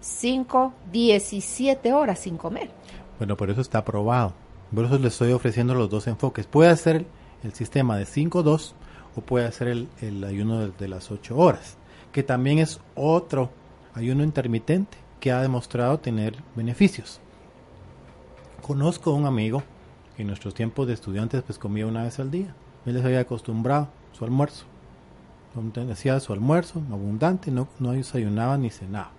[0.00, 2.70] 5, 17 horas sin comer.
[3.18, 4.32] Bueno, por eso está aprobado.
[4.74, 6.46] Por eso les estoy ofreciendo los dos enfoques.
[6.46, 7.06] Puede hacer
[7.42, 8.72] el sistema de 5-2
[9.16, 11.76] o puede hacer el, ayuno de, de las 8 horas,
[12.12, 13.50] que también es otro
[13.94, 17.20] ayuno intermitente que ha demostrado tener beneficios.
[18.66, 19.62] Conozco a un amigo
[20.16, 22.54] que en nuestros tiempos de estudiantes pues comía una vez al día.
[22.86, 24.64] Él les había acostumbrado su almuerzo.
[25.90, 29.12] Hacía su almuerzo abundante, no, no desayunaba ni cenaba.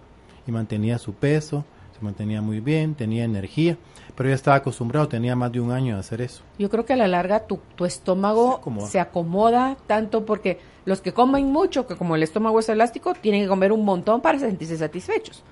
[0.45, 1.63] Y mantenía su peso,
[1.97, 3.77] se mantenía muy bien, tenía energía,
[4.15, 6.41] pero ya estaba acostumbrado, tenía más de un año de hacer eso.
[6.59, 8.87] Yo creo que a la larga tu, tu estómago Se acomoda.
[8.87, 13.43] se acomoda tanto porque los que comen mucho, que como el estómago es elástico, tienen
[13.43, 15.43] que comer un montón para sentirse satisfechos.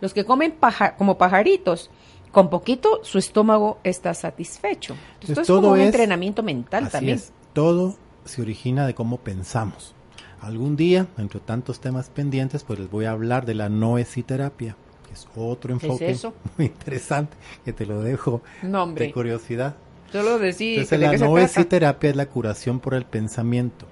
[0.00, 1.88] Los que comen paja, como pajaritos,
[2.32, 4.94] con poquito, su estómago está satisfecho.
[5.14, 7.16] Entonces, Esto es todo como un es- entrenamiento mental Así también.
[7.18, 9.94] es, todo se origina de cómo pensamos.
[10.40, 14.76] Algún día, entre tantos temas pendientes, pues les voy a hablar de la noesiterapia,
[15.12, 16.34] es otro ¿Qué es enfoque eso?
[16.56, 19.76] muy interesante, que te lo dejo No, de curiosidad.
[20.10, 23.86] Solo decir Entonces, la noesiterapia es la curación por el pensamiento.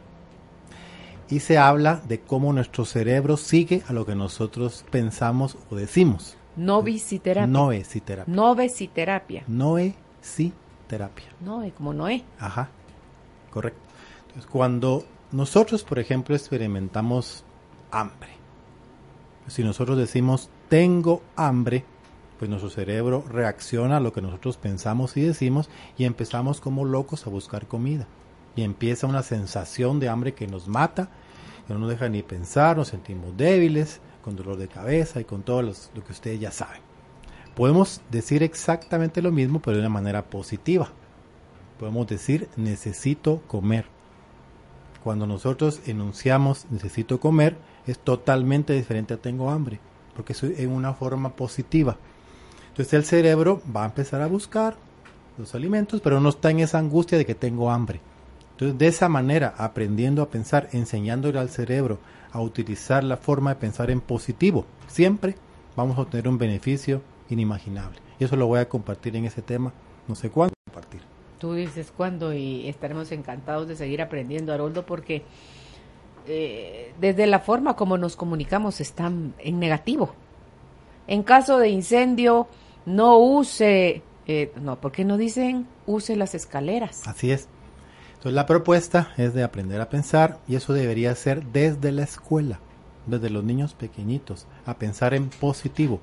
[1.30, 6.36] Y se habla de cómo nuestro cerebro sigue a lo que nosotros pensamos o decimos.
[6.56, 7.46] Novisiterapia.
[7.46, 8.34] Noesiterapia.
[8.34, 9.44] Novesiterapia.
[9.46, 11.28] Noesiterapia.
[11.40, 12.24] No, como Noé.
[12.38, 12.68] Ajá,
[13.50, 13.80] correcto.
[14.26, 17.44] Entonces, cuando nosotros, por ejemplo, experimentamos
[17.90, 18.30] hambre,
[19.46, 21.84] si nosotros decimos tengo hambre,
[22.38, 25.68] pues nuestro cerebro reacciona a lo que nosotros pensamos y decimos
[25.98, 28.06] y empezamos como locos a buscar comida.
[28.56, 31.10] Y empieza una sensación de hambre que nos mata,
[31.66, 35.42] que no nos deja ni pensar, nos sentimos débiles, con dolor de cabeza y con
[35.42, 36.80] todo lo que ustedes ya saben.
[37.54, 40.90] Podemos decir exactamente lo mismo, pero de una manera positiva
[41.80, 43.86] podemos decir necesito comer.
[45.02, 47.56] Cuando nosotros enunciamos necesito comer,
[47.86, 49.80] es totalmente diferente a tengo hambre,
[50.14, 51.96] porque es en una forma positiva.
[52.68, 54.76] Entonces el cerebro va a empezar a buscar
[55.38, 58.00] los alimentos, pero no está en esa angustia de que tengo hambre.
[58.52, 61.98] Entonces de esa manera, aprendiendo a pensar, enseñándole al cerebro
[62.32, 65.34] a utilizar la forma de pensar en positivo, siempre
[65.76, 67.98] vamos a obtener un beneficio inimaginable.
[68.18, 69.72] Y eso lo voy a compartir en ese tema,
[70.06, 71.00] no sé cuándo compartir.
[71.38, 75.22] Tú dices cuándo y estaremos encantados de seguir aprendiendo, Haroldo, porque
[76.32, 80.14] eh, desde la forma como nos comunicamos están en negativo.
[81.08, 82.46] En caso de incendio,
[82.86, 87.02] no use, eh, no, ¿por qué no dicen use las escaleras?
[87.08, 87.48] Así es.
[88.10, 92.60] Entonces la propuesta es de aprender a pensar y eso debería ser desde la escuela,
[93.06, 95.98] desde los niños pequeñitos, a pensar en positivo,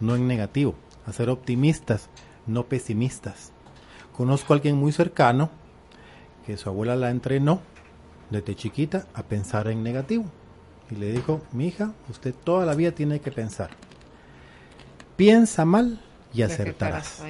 [0.00, 0.74] no en negativo,
[1.06, 2.08] a ser optimistas,
[2.48, 3.52] no pesimistas.
[4.16, 5.50] Conozco a alguien muy cercano
[6.44, 7.60] que su abuela la entrenó
[8.30, 10.24] desde chiquita a pensar en negativo.
[10.90, 13.70] Y le dijo, mi hija, usted toda la vida tiene que pensar.
[15.16, 16.00] Piensa mal
[16.32, 17.22] y acertarás.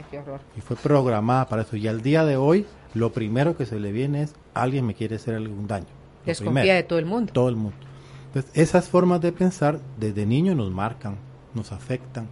[0.56, 1.76] y fue programada para eso.
[1.76, 5.16] Y al día de hoy, lo primero que se le viene es, alguien me quiere
[5.16, 5.86] hacer algún daño.
[6.24, 7.32] Desconfía de todo el mundo.
[7.32, 7.76] Todo el mundo.
[8.26, 11.16] Entonces, esas formas de pensar desde niño nos marcan,
[11.54, 12.28] nos afectan,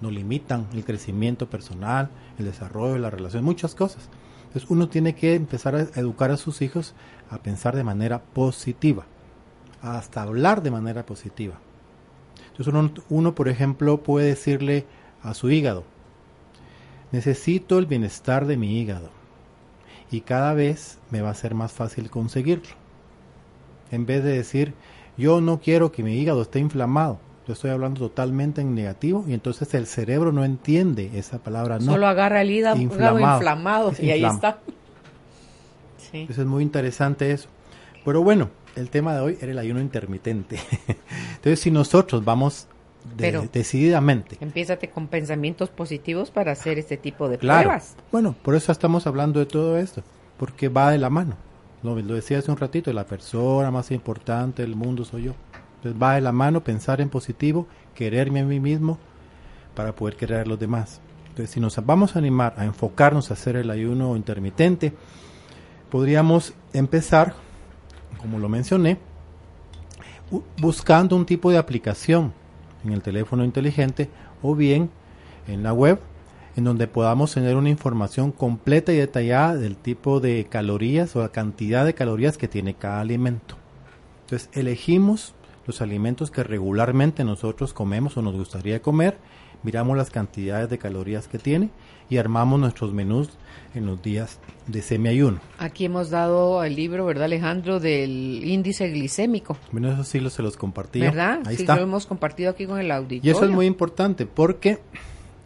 [0.00, 4.08] nos limitan el crecimiento personal, el desarrollo de la relación, muchas cosas.
[4.48, 6.94] Entonces uno tiene que empezar a educar a sus hijos
[7.30, 9.04] a pensar de manera positiva,
[9.82, 11.54] hasta hablar de manera positiva.
[12.50, 14.86] Entonces uno, uno, por ejemplo, puede decirle
[15.22, 15.84] a su hígado,
[17.12, 19.10] necesito el bienestar de mi hígado
[20.10, 22.74] y cada vez me va a ser más fácil conseguirlo.
[23.90, 24.74] En vez de decir,
[25.16, 29.32] yo no quiero que mi hígado esté inflamado, yo estoy hablando totalmente en negativo y
[29.32, 31.78] entonces el cerebro no entiende esa palabra.
[31.78, 31.92] No.
[31.92, 34.60] Solo agarra el hígado inflamado, y ahí está.
[36.10, 36.26] Sí.
[36.28, 37.48] Eso es muy interesante eso.
[38.04, 40.58] Pero bueno, el tema de hoy era el ayuno intermitente.
[41.36, 42.68] entonces si nosotros vamos
[43.52, 44.36] decididamente.
[44.40, 47.96] Empiézate con pensamientos positivos para hacer este tipo de pruebas.
[48.12, 50.02] Bueno, por eso estamos hablando de todo esto,
[50.36, 51.36] porque va de la mano.
[51.82, 55.34] Lo, lo decía hace un ratito, la persona más importante del mundo soy yo.
[55.76, 58.98] Entonces va de la mano pensar en positivo, quererme a mí mismo
[59.74, 61.00] para poder querer a los demás.
[61.28, 64.92] Entonces si nos vamos a animar a enfocarnos a hacer el ayuno intermitente,
[65.90, 67.34] podríamos empezar,
[68.18, 68.98] como lo mencioné,
[70.58, 72.32] buscando un tipo de aplicación
[72.84, 74.08] en el teléfono inteligente
[74.42, 74.90] o bien
[75.46, 76.00] en la web
[76.58, 81.28] en donde podamos tener una información completa y detallada del tipo de calorías o la
[81.28, 83.56] cantidad de calorías que tiene cada alimento.
[84.22, 85.34] Entonces elegimos
[85.66, 89.18] los alimentos que regularmente nosotros comemos o nos gustaría comer,
[89.62, 91.70] miramos las cantidades de calorías que tiene
[92.08, 93.30] y armamos nuestros menús
[93.74, 95.40] en los días de semiayuno.
[95.58, 97.80] Aquí hemos dado el libro, ¿verdad Alejandro?
[97.80, 99.56] Del índice glicémico.
[99.72, 101.00] Bueno, eso sí lo, se los compartí.
[101.00, 101.40] ¿Verdad?
[101.46, 101.76] Ahí sí, está.
[101.76, 103.30] lo hemos compartido aquí con el auditorio.
[103.30, 104.78] Y eso es muy importante porque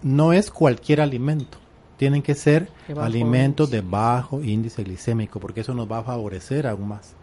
[0.02, 1.58] no es cualquier alimento.
[1.96, 6.88] Tienen que ser alimentos de bajo índice glicémico porque eso nos va a favorecer aún
[6.88, 7.14] más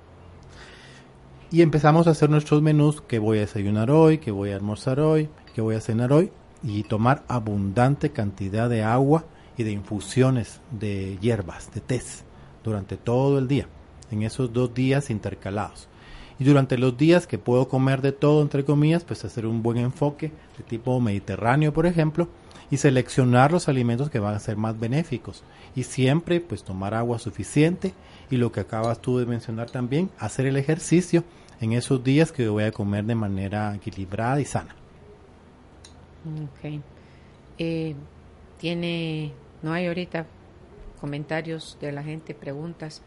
[1.51, 4.99] y empezamos a hacer nuestros menús, que voy a desayunar hoy, que voy a almorzar
[4.99, 6.31] hoy, que voy a cenar hoy,
[6.63, 9.25] y tomar abundante cantidad de agua
[9.57, 12.23] y de infusiones de hierbas, de tés,
[12.63, 13.67] durante todo el día,
[14.11, 15.87] en esos dos días intercalados.
[16.39, 19.77] Y durante los días que puedo comer de todo, entre comillas, pues hacer un buen
[19.77, 22.29] enfoque de tipo mediterráneo, por ejemplo,
[22.71, 25.43] y seleccionar los alimentos que van a ser más benéficos.
[25.75, 27.93] Y siempre, pues tomar agua suficiente
[28.31, 31.25] y lo que acabas tú de mencionar también, hacer el ejercicio
[31.59, 34.78] en esos días que voy a comer de manera equilibrada y sana.
[36.25, 36.81] Ok.
[37.57, 37.95] Eh,
[38.57, 40.25] tiene, no hay ahorita
[40.99, 43.01] comentarios de la gente, preguntas,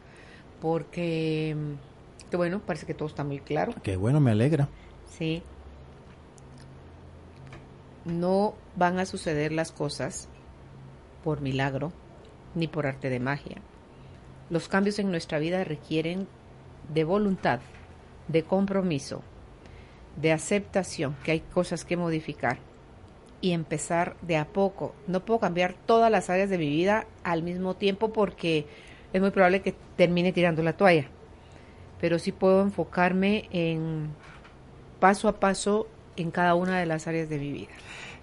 [0.60, 1.54] porque,
[2.30, 3.74] que bueno, parece que todo está muy claro.
[3.82, 4.68] Qué bueno, me alegra.
[5.10, 5.42] Sí.
[8.04, 10.28] No van a suceder las cosas
[11.22, 11.92] por milagro
[12.54, 13.56] ni por arte de magia.
[14.50, 16.26] Los cambios en nuestra vida requieren
[16.92, 17.60] de voluntad,
[18.28, 19.22] de compromiso,
[20.20, 22.58] de aceptación, que hay cosas que modificar
[23.42, 24.94] y empezar de a poco.
[25.06, 28.66] No puedo cambiar todas las áreas de mi vida al mismo tiempo porque
[29.12, 31.08] es muy probable que termine tirando la toalla.
[32.00, 34.08] Pero sí puedo enfocarme en
[35.00, 37.72] paso a paso en cada una de las áreas de mi vida.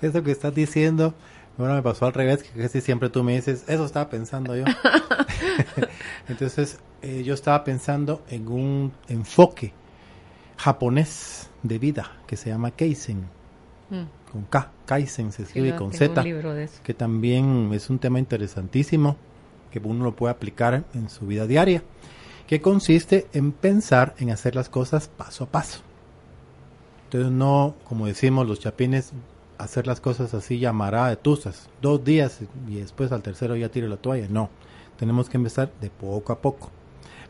[0.02, 1.14] Eso que estás diciendo,
[1.58, 4.64] bueno, me pasó al revés, que casi siempre tú me dices, eso estaba pensando yo.
[6.30, 9.74] Entonces, eh, yo estaba pensando en un enfoque
[10.58, 13.28] japonés de vida que se llama Kaizen.
[13.90, 14.04] Mm.
[14.32, 16.24] Con K, Kaizen se escribe con Z.
[16.84, 19.18] Que también es un tema interesantísimo
[19.72, 21.84] que uno lo puede aplicar en su vida diaria.
[22.48, 25.82] Que consiste en pensar en hacer las cosas paso a paso.
[27.06, 29.14] Entonces, no, como decimos los chapines,
[29.58, 33.90] hacer las cosas así llamará de tusas, dos días y después al tercero ya tire
[33.90, 34.28] la toalla.
[34.30, 34.50] No,
[34.98, 36.72] tenemos que empezar de poco a poco.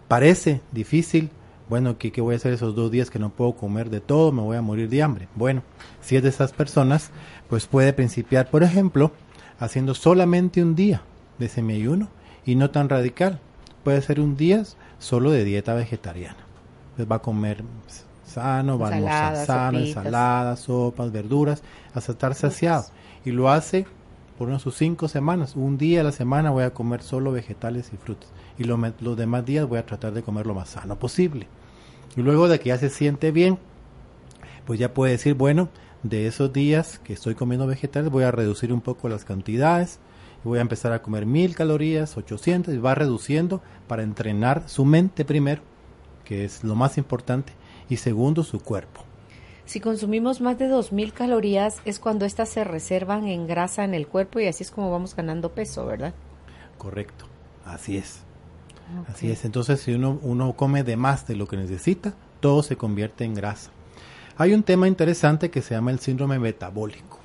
[0.07, 1.29] Parece difícil,
[1.69, 4.31] bueno, ¿qué, ¿qué voy a hacer esos dos días que no puedo comer de todo?
[4.31, 5.27] Me voy a morir de hambre.
[5.35, 5.61] Bueno,
[6.01, 7.11] si es de esas personas,
[7.47, 9.11] pues puede principiar, por ejemplo,
[9.59, 11.03] haciendo solamente un día
[11.37, 12.09] de semiayuno
[12.43, 13.39] y no tan radical.
[13.83, 14.63] Puede ser un día
[14.97, 16.37] solo de dieta vegetariana.
[16.95, 17.63] Pues va a comer
[18.25, 21.61] sano, va a almorzar sano, ensaladas, sopas, verduras,
[21.93, 22.85] hasta estar saciado.
[23.25, 23.85] Y lo hace
[24.39, 25.55] por unas sus cinco semanas.
[25.55, 28.29] Un día a la semana voy a comer solo vegetales y frutas.
[28.57, 31.47] Y lo, los demás días voy a tratar de comer lo más sano posible.
[32.15, 33.57] Y luego de que ya se siente bien,
[34.65, 35.69] pues ya puede decir, bueno,
[36.03, 39.99] de esos días que estoy comiendo vegetales voy a reducir un poco las cantidades.
[40.43, 45.25] Voy a empezar a comer mil calorías, 800, y va reduciendo para entrenar su mente
[45.25, 45.61] primero,
[46.23, 47.53] que es lo más importante,
[47.89, 49.03] y segundo su cuerpo.
[49.65, 54.07] Si consumimos más de 2.000 calorías es cuando éstas se reservan en grasa en el
[54.07, 56.15] cuerpo y así es como vamos ganando peso, ¿verdad?
[56.79, 57.25] Correcto,
[57.65, 58.23] así es.
[59.07, 62.77] Así es, entonces si uno, uno come de más de lo que necesita, todo se
[62.77, 63.71] convierte en grasa.
[64.37, 67.19] Hay un tema interesante que se llama el síndrome metabólico,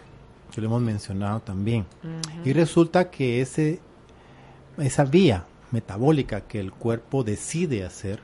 [0.53, 1.87] que lo hemos mencionado también.
[2.45, 3.81] Y resulta que ese,
[4.79, 8.21] esa vía metabólica que el cuerpo decide hacer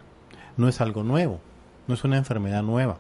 [0.57, 1.41] no es algo nuevo
[1.91, 2.99] no es una enfermedad nueva,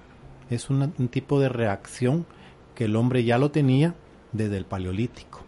[0.50, 2.26] es un tipo de reacción
[2.74, 3.94] que el hombre ya lo tenía
[4.32, 5.42] desde el paleolítico.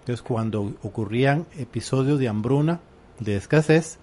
[0.00, 2.80] Entonces cuando ocurrían episodios de hambruna,
[3.18, 3.98] de escasez,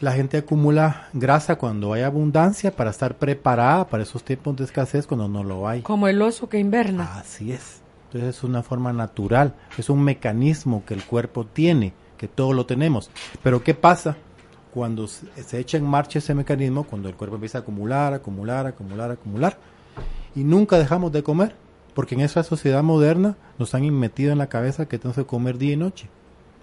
[0.00, 5.06] la gente acumula grasa cuando hay abundancia para estar preparada para esos tiempos de escasez
[5.06, 5.82] cuando no lo hay.
[5.82, 7.18] Como el oso que inverna.
[7.18, 7.80] Así es.
[8.06, 12.66] Entonces es una forma natural, es un mecanismo que el cuerpo tiene, que todo lo
[12.66, 13.10] tenemos.
[13.42, 14.16] Pero ¿qué pasa
[14.74, 19.12] cuando se echa en marcha ese mecanismo, cuando el cuerpo empieza a acumular, acumular, acumular,
[19.12, 19.58] acumular,
[20.34, 21.54] y nunca dejamos de comer,
[21.94, 25.58] porque en esa sociedad moderna nos han metido en la cabeza que tenemos que comer
[25.58, 26.08] día y noche,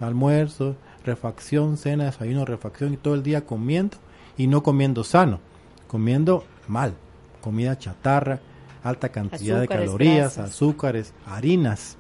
[0.02, 0.76] almuerzo,
[1.08, 3.98] refacción, cena, desayuno, refacción, y todo el día comiendo,
[4.38, 5.40] y no comiendo sano,
[5.88, 6.94] comiendo mal,
[7.42, 8.40] comida chatarra,
[8.84, 11.98] alta cantidad de calorías, azúcares, harinas.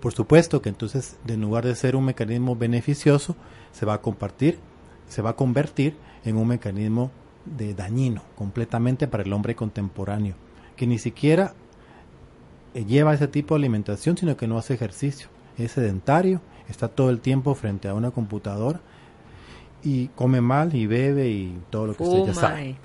[0.00, 3.34] Por supuesto que entonces, en lugar de ser un mecanismo beneficioso,
[3.72, 4.58] se va a compartir,
[5.08, 7.10] se va a convertir en un mecanismo
[7.44, 10.34] de dañino completamente para el hombre contemporáneo,
[10.76, 11.54] que ni siquiera
[12.74, 17.20] lleva ese tipo de alimentación, sino que no hace ejercicio, es sedentario, está todo el
[17.20, 18.80] tiempo frente a una computadora
[19.82, 22.76] y come mal y bebe y todo lo que usted ya sabe.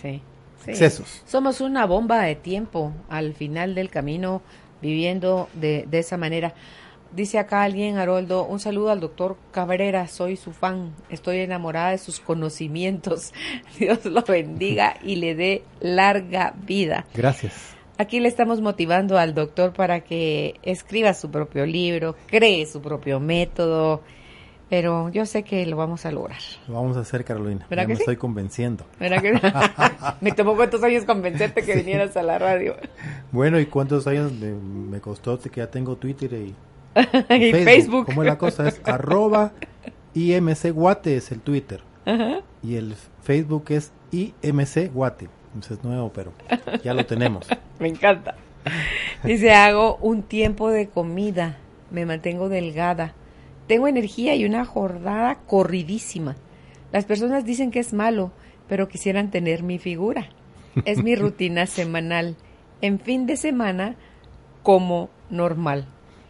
[0.00, 0.22] Sí,
[0.66, 1.22] Excesos.
[1.26, 4.42] Somos una bomba de tiempo al final del camino
[4.82, 6.54] viviendo de, de esa manera.
[7.14, 11.98] Dice acá alguien, Haroldo, un saludo al doctor Cabrera, soy su fan, estoy enamorada de
[11.98, 13.32] sus conocimientos.
[13.78, 17.06] Dios lo bendiga y le dé larga vida.
[17.14, 17.75] Gracias.
[17.98, 23.20] Aquí le estamos motivando al doctor para que escriba su propio libro, cree su propio
[23.20, 24.02] método,
[24.68, 26.40] pero yo sé que lo vamos a lograr.
[26.68, 27.66] Lo vamos a hacer, Carolina.
[27.70, 28.84] Ya me estoy convenciendo.
[30.20, 32.76] me tomó cuántos años convencerte que vinieras a la radio.
[33.32, 36.54] Bueno, ¿y cuántos años me costó que ya tengo Twitter y
[37.30, 38.06] y Facebook.
[38.06, 39.52] Como la cosa es arroba
[40.14, 41.82] IMC Guate es el Twitter.
[42.62, 45.28] Y el Facebook es IMC Guate.
[45.58, 46.32] Es nuevo, pero
[46.82, 47.46] ya lo tenemos.
[47.78, 48.34] Me encanta.
[49.24, 51.56] Dice, hago un tiempo de comida.
[51.90, 53.14] Me mantengo delgada.
[53.66, 56.36] Tengo energía y una jornada corridísima.
[56.92, 58.32] Las personas dicen que es malo,
[58.68, 60.28] pero quisieran tener mi figura.
[60.84, 62.36] Es mi rutina semanal.
[62.80, 63.96] En fin de semana,
[64.62, 65.86] como normal.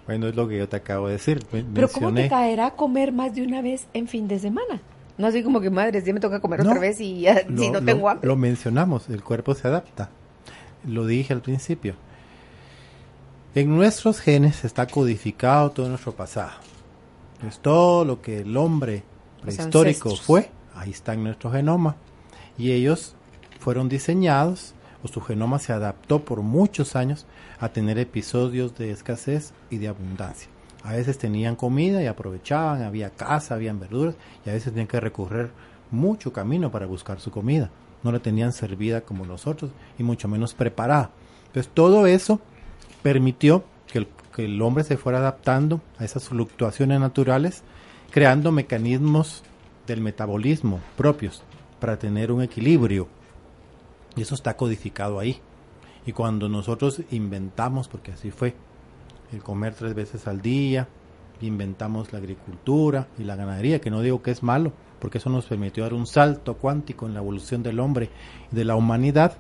[0.07, 1.45] Bueno, es lo que yo te acabo de decir.
[1.51, 4.81] Pero ¿cómo te caerá comer más de una vez en fin de semana?
[5.19, 7.83] No así como que, madre, ya me toca comer otra vez y ya, si no
[7.83, 8.27] tengo hambre.
[8.29, 10.11] Lo mencionamos, el cuerpo se adapta.
[10.87, 11.95] Lo dije al principio.
[13.55, 16.53] En nuestros genes está codificado todo nuestro pasado.
[17.47, 19.03] Es todo lo que el hombre
[19.41, 21.97] prehistórico fue, ahí está en nuestro genoma.
[22.59, 23.15] Y ellos
[23.59, 27.27] fueron diseñados, o su genoma se adaptó por muchos años
[27.59, 30.49] a tener episodios de escasez y de abundancia.
[30.87, 34.15] A veces tenían comida y aprovechaban, había casa, habían verduras
[34.45, 35.51] y a veces tenían que recorrer
[35.91, 37.71] mucho camino para buscar su comida.
[38.05, 41.11] No la tenían servida como nosotros y mucho menos preparada.
[41.49, 42.41] Entonces todo eso
[43.03, 47.65] permitió que el, que el hombre se fuera adaptando a esas fluctuaciones naturales,
[48.13, 49.43] creando mecanismos
[49.89, 51.43] del metabolismo propios
[51.81, 53.09] para tener un equilibrio.
[54.15, 55.41] Y eso está codificado ahí.
[56.07, 58.55] Y cuando nosotros inventamos, porque así fue,
[59.33, 60.89] el comer tres veces al día,
[61.41, 65.47] inventamos la agricultura y la ganadería, que no digo que es malo, porque eso nos
[65.47, 68.11] permitió dar un salto cuántico en la evolución del hombre
[68.53, 69.37] y de la humanidad,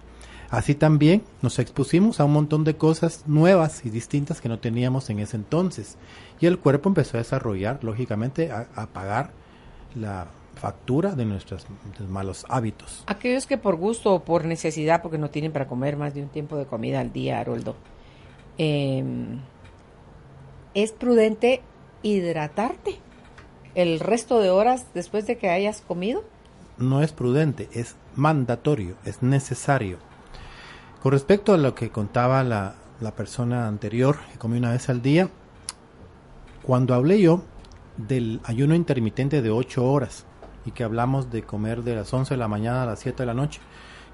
[0.50, 5.10] Así también nos expusimos a un montón de cosas nuevas y distintas que no teníamos
[5.10, 5.96] en ese entonces.
[6.40, 9.30] Y el cuerpo empezó a desarrollar, lógicamente, a, pagar
[9.94, 11.66] la factura de nuestros,
[12.08, 13.02] malos hábitos.
[13.06, 16.28] Aquellos que por gusto o por necesidad, porque no tienen para comer más de un
[16.28, 17.74] tiempo de comida al día, Haroldo,
[18.56, 19.40] em,
[20.76, 21.62] es prudente
[22.02, 22.98] hidratarte
[23.74, 26.22] el resto de horas después de que hayas comido.
[26.76, 29.96] No es prudente, es mandatorio, es necesario.
[31.02, 35.00] Con respecto a lo que contaba la, la persona anterior, que comía una vez al
[35.00, 35.30] día,
[36.62, 37.42] cuando hablé yo
[37.96, 40.26] del ayuno intermitente de 8 horas
[40.66, 43.26] y que hablamos de comer de las 11 de la mañana a las 7 de
[43.26, 43.60] la noche,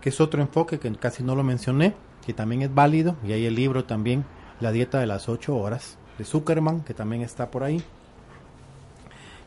[0.00, 3.46] que es otro enfoque que casi no lo mencioné, que también es válido, y hay
[3.46, 4.24] el libro también,
[4.60, 7.82] La dieta de las 8 horas, de Zuckerman, que también está por ahí,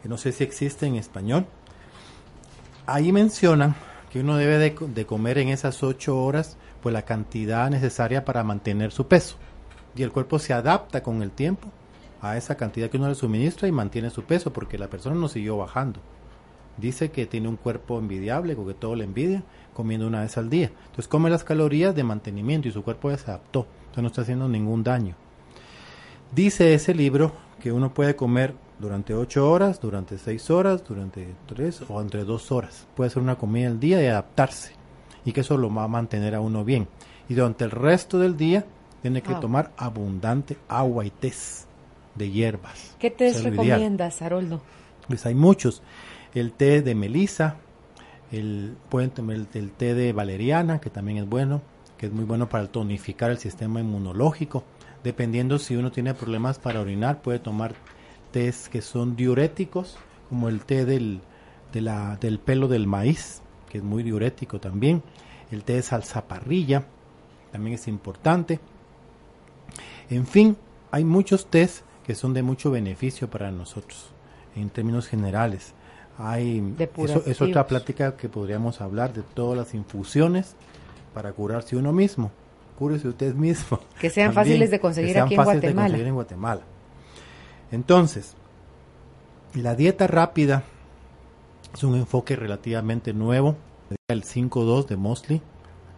[0.01, 1.45] que no sé si existe en español.
[2.86, 3.76] Ahí mencionan
[4.11, 8.91] que uno debe de, comer en esas 8 horas pues la cantidad necesaria para mantener
[8.91, 9.38] su peso.
[9.95, 11.70] Y el cuerpo se adapta con el tiempo
[12.22, 15.28] a esa cantidad que uno le suministra y mantiene su peso, porque la persona no
[15.28, 15.99] siguió bajando.
[16.78, 19.43] Dice que tiene un cuerpo envidiable, que todo le envidia,
[19.74, 20.72] comiendo una vez al día.
[20.86, 23.68] Entonces come las calorías de mantenimiento y su cuerpo ya se adaptó.
[23.80, 25.16] Entonces no está haciendo ningún daño.
[26.34, 31.84] Dice ese libro que uno puede comer durante 8 horas, durante 6 horas, durante 3
[31.89, 32.88] o entre 2 horas.
[32.95, 34.73] Puede ser una comida al día y adaptarse.
[35.23, 36.88] Y que eso lo va a mantener a uno bien.
[37.30, 38.65] Y durante el resto del día
[39.01, 41.32] tiene que tomar abundante agua y té
[42.15, 42.95] de hierbas.
[42.99, 44.61] ¿Qué té recomiendas, Haroldo?
[45.07, 45.82] Pues hay muchos.
[46.34, 47.57] El té de melisa,
[48.32, 51.61] el, pueden tomar el, té de valeriana, que también es bueno,
[51.97, 54.63] que es muy bueno para tonificar el sistema inmunológico.
[55.06, 57.76] Dependiendo si uno tiene problemas para orinar, puede tomar
[58.32, 59.97] tés que son diuréticos,
[60.30, 61.22] como el té del,
[61.72, 65.03] de la, del pelo del maíz, que es muy diurético también.
[65.51, 66.88] El té de salsaparrilla,
[67.51, 68.60] también es importante.
[70.10, 70.58] En fin,
[70.89, 74.10] hay muchos tés que son de mucho beneficio para nosotros
[74.56, 75.76] en términos generales.
[76.18, 80.56] Hay eso es otra plática que podríamos hablar de todas las infusiones
[81.14, 82.32] para curarse uno mismo.
[82.78, 83.80] Cúrese usted mismo.
[83.99, 85.97] Que sean fáciles de conseguir aquí en Guatemala.
[85.97, 86.61] en Guatemala.
[87.71, 88.36] Entonces,
[89.53, 90.63] la dieta rápida
[91.73, 93.55] es un enfoque relativamente nuevo,
[94.07, 95.41] el 5.2 de Mosley,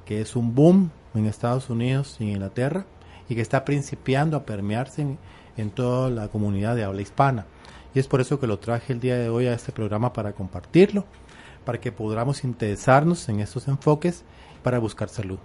[0.06, 2.86] que es un boom en Estados Unidos y en Inglaterra
[3.30, 5.18] y que está principiando a permearse en,
[5.58, 7.46] en toda la comunidad de habla hispana.
[7.94, 10.34] Y es por eso que lo traje el día de hoy a este programa para
[10.34, 11.06] compartirlo,
[11.66, 14.24] para que podamos interesarnos en estos enfoques
[14.64, 15.40] para buscar salud.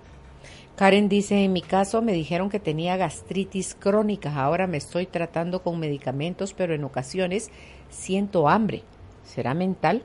[0.77, 5.63] Karen dice, en mi caso me dijeron que tenía gastritis crónica, ahora me estoy tratando
[5.63, 7.51] con medicamentos, pero en ocasiones
[7.91, 8.83] siento hambre.
[9.25, 10.03] ¿Será mental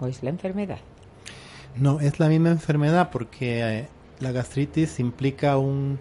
[0.00, 0.78] o es la enfermedad?
[1.76, 3.88] No, es la misma enfermedad porque eh,
[4.20, 5.98] la gastritis implica un,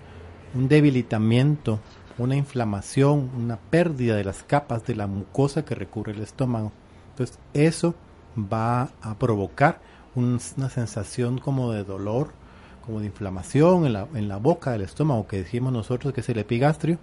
[0.53, 1.79] un debilitamiento
[2.17, 6.71] una inflamación, una pérdida de las capas de la mucosa que recubre el estómago.
[7.11, 7.95] Entonces eso
[8.37, 9.81] va a provocar
[10.15, 12.33] una sensación como de dolor,
[12.85, 16.29] como de inflamación en la, en la boca del estómago, que decimos nosotros que es
[16.29, 16.97] el epigastrio,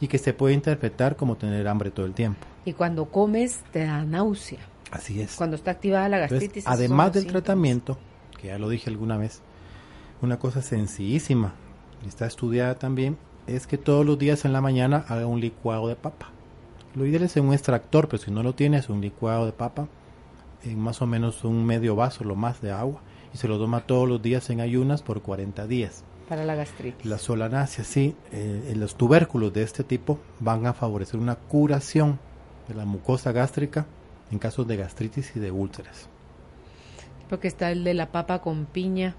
[0.00, 2.46] y que se puede interpretar como tener hambre todo el tiempo.
[2.64, 4.60] Y cuando comes te da náusea.
[4.90, 5.34] Así es.
[5.36, 6.66] Cuando está activada la gastritis.
[6.66, 7.98] además del tratamiento,
[8.40, 9.42] que ya lo dije alguna vez,
[10.22, 11.54] una cosa sencillísima,
[12.06, 15.96] está estudiada también, es que todos los días en la mañana haga un licuado de
[15.96, 16.30] papa.
[16.94, 19.88] Lo ideal es en un extractor, pero si no lo tienes, un licuado de papa
[20.64, 23.00] en más o menos un medio vaso, lo más de agua,
[23.38, 26.02] y se lo toma todos los días en ayunas por 40 días.
[26.28, 27.06] Para la gastritis.
[27.06, 32.18] La solanacia, sí, eh, los tubérculos de este tipo van a favorecer una curación
[32.68, 33.86] de la mucosa gástrica
[34.30, 36.08] en casos de gastritis y de úlceras.
[37.28, 39.14] Porque está el de la papa con piña,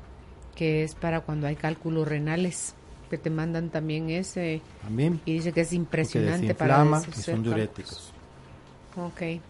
[0.56, 2.76] que es para cuando hay cálculos renales
[3.10, 4.62] que te mandan también ese.
[4.82, 5.20] También.
[5.26, 8.14] Y dice que es impresionante para y son diuréticos.
[8.96, 9.42] Ok.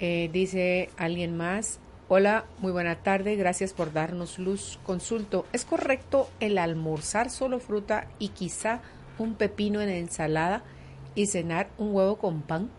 [0.00, 1.78] Eh, dice alguien más.
[2.16, 4.78] Hola, muy buena tarde, gracias por darnos luz.
[4.84, 8.82] Consulto, ¿es correcto el almorzar solo fruta y quizá
[9.18, 10.62] un pepino en ensalada
[11.16, 12.70] y cenar un huevo con pan?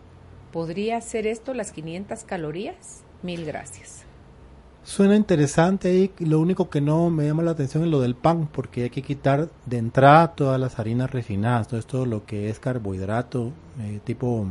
[0.54, 3.04] ¿Podría ser esto las 500 calorías?
[3.22, 4.06] Mil gracias.
[4.84, 8.48] Suena interesante y lo único que no me llama la atención es lo del pan,
[8.50, 12.58] porque hay que quitar de entrada todas las harinas refinadas, todo esto lo que es
[12.58, 14.46] carbohidrato eh, tipo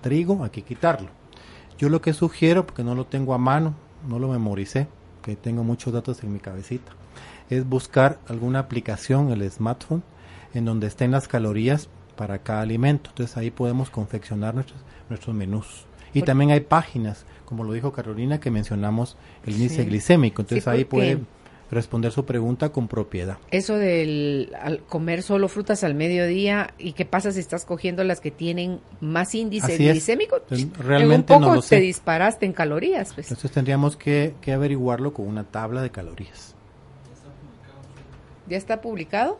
[0.00, 1.10] trigo, hay que quitarlo.
[1.76, 3.74] Yo lo que sugiero, porque no lo tengo a mano,
[4.08, 4.86] no lo memoricé,
[5.22, 6.92] que tengo muchos datos en mi cabecita,
[7.50, 10.02] es buscar alguna aplicación, el smartphone,
[10.54, 13.10] en donde estén las calorías para cada alimento.
[13.10, 15.86] Entonces ahí podemos confeccionar nuestros, nuestros menús.
[16.12, 20.42] Y también hay páginas como lo dijo Carolina, que mencionamos el índice glicémico.
[20.42, 21.20] Entonces ahí puede
[21.70, 23.38] responder su pregunta con propiedad.
[23.50, 24.54] Eso del
[24.88, 29.34] comer solo frutas al mediodía y qué pasa si estás cogiendo las que tienen más
[29.34, 30.36] índice glicémico.
[30.78, 33.12] realmente en un poco te disparaste en calorías.
[33.14, 33.30] Pues.
[33.30, 36.54] Entonces tendríamos que, que averiguarlo con una tabla de calorías.
[38.46, 39.38] ¿Ya está publicado?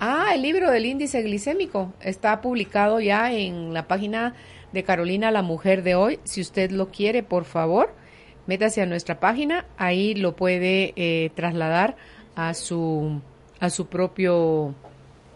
[0.00, 4.34] Ah, el libro del índice glicémico está publicado ya en la página
[4.72, 6.18] de Carolina, la mujer de hoy.
[6.24, 7.94] Si usted lo quiere, por favor,
[8.46, 11.96] métase a nuestra página, ahí lo puede eh, trasladar
[12.34, 13.20] a su,
[13.60, 14.74] a su propio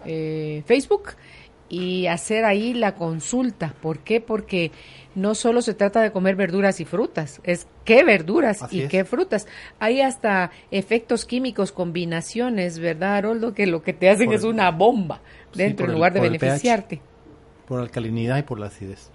[0.05, 1.11] eh, Facebook
[1.69, 3.75] y hacer ahí la consulta.
[3.81, 4.21] ¿Por qué?
[4.21, 4.71] Porque
[5.15, 9.47] no solo se trata de comer verduras y frutas, es qué verduras y qué frutas.
[9.81, 13.55] Hay hasta efectos químicos, combinaciones, ¿verdad, Haroldo?
[13.55, 15.21] Que lo que te hacen es una bomba
[15.55, 17.01] dentro en lugar de beneficiarte.
[17.67, 19.11] por alcalinidad y por la acidez.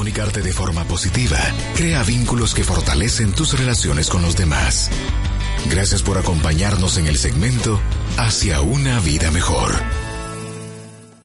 [0.00, 1.36] comunicarte de forma positiva.
[1.76, 4.90] Crea vínculos que fortalecen tus relaciones con los demás.
[5.68, 7.78] Gracias por acompañarnos en el segmento
[8.16, 10.09] Hacia una vida mejor.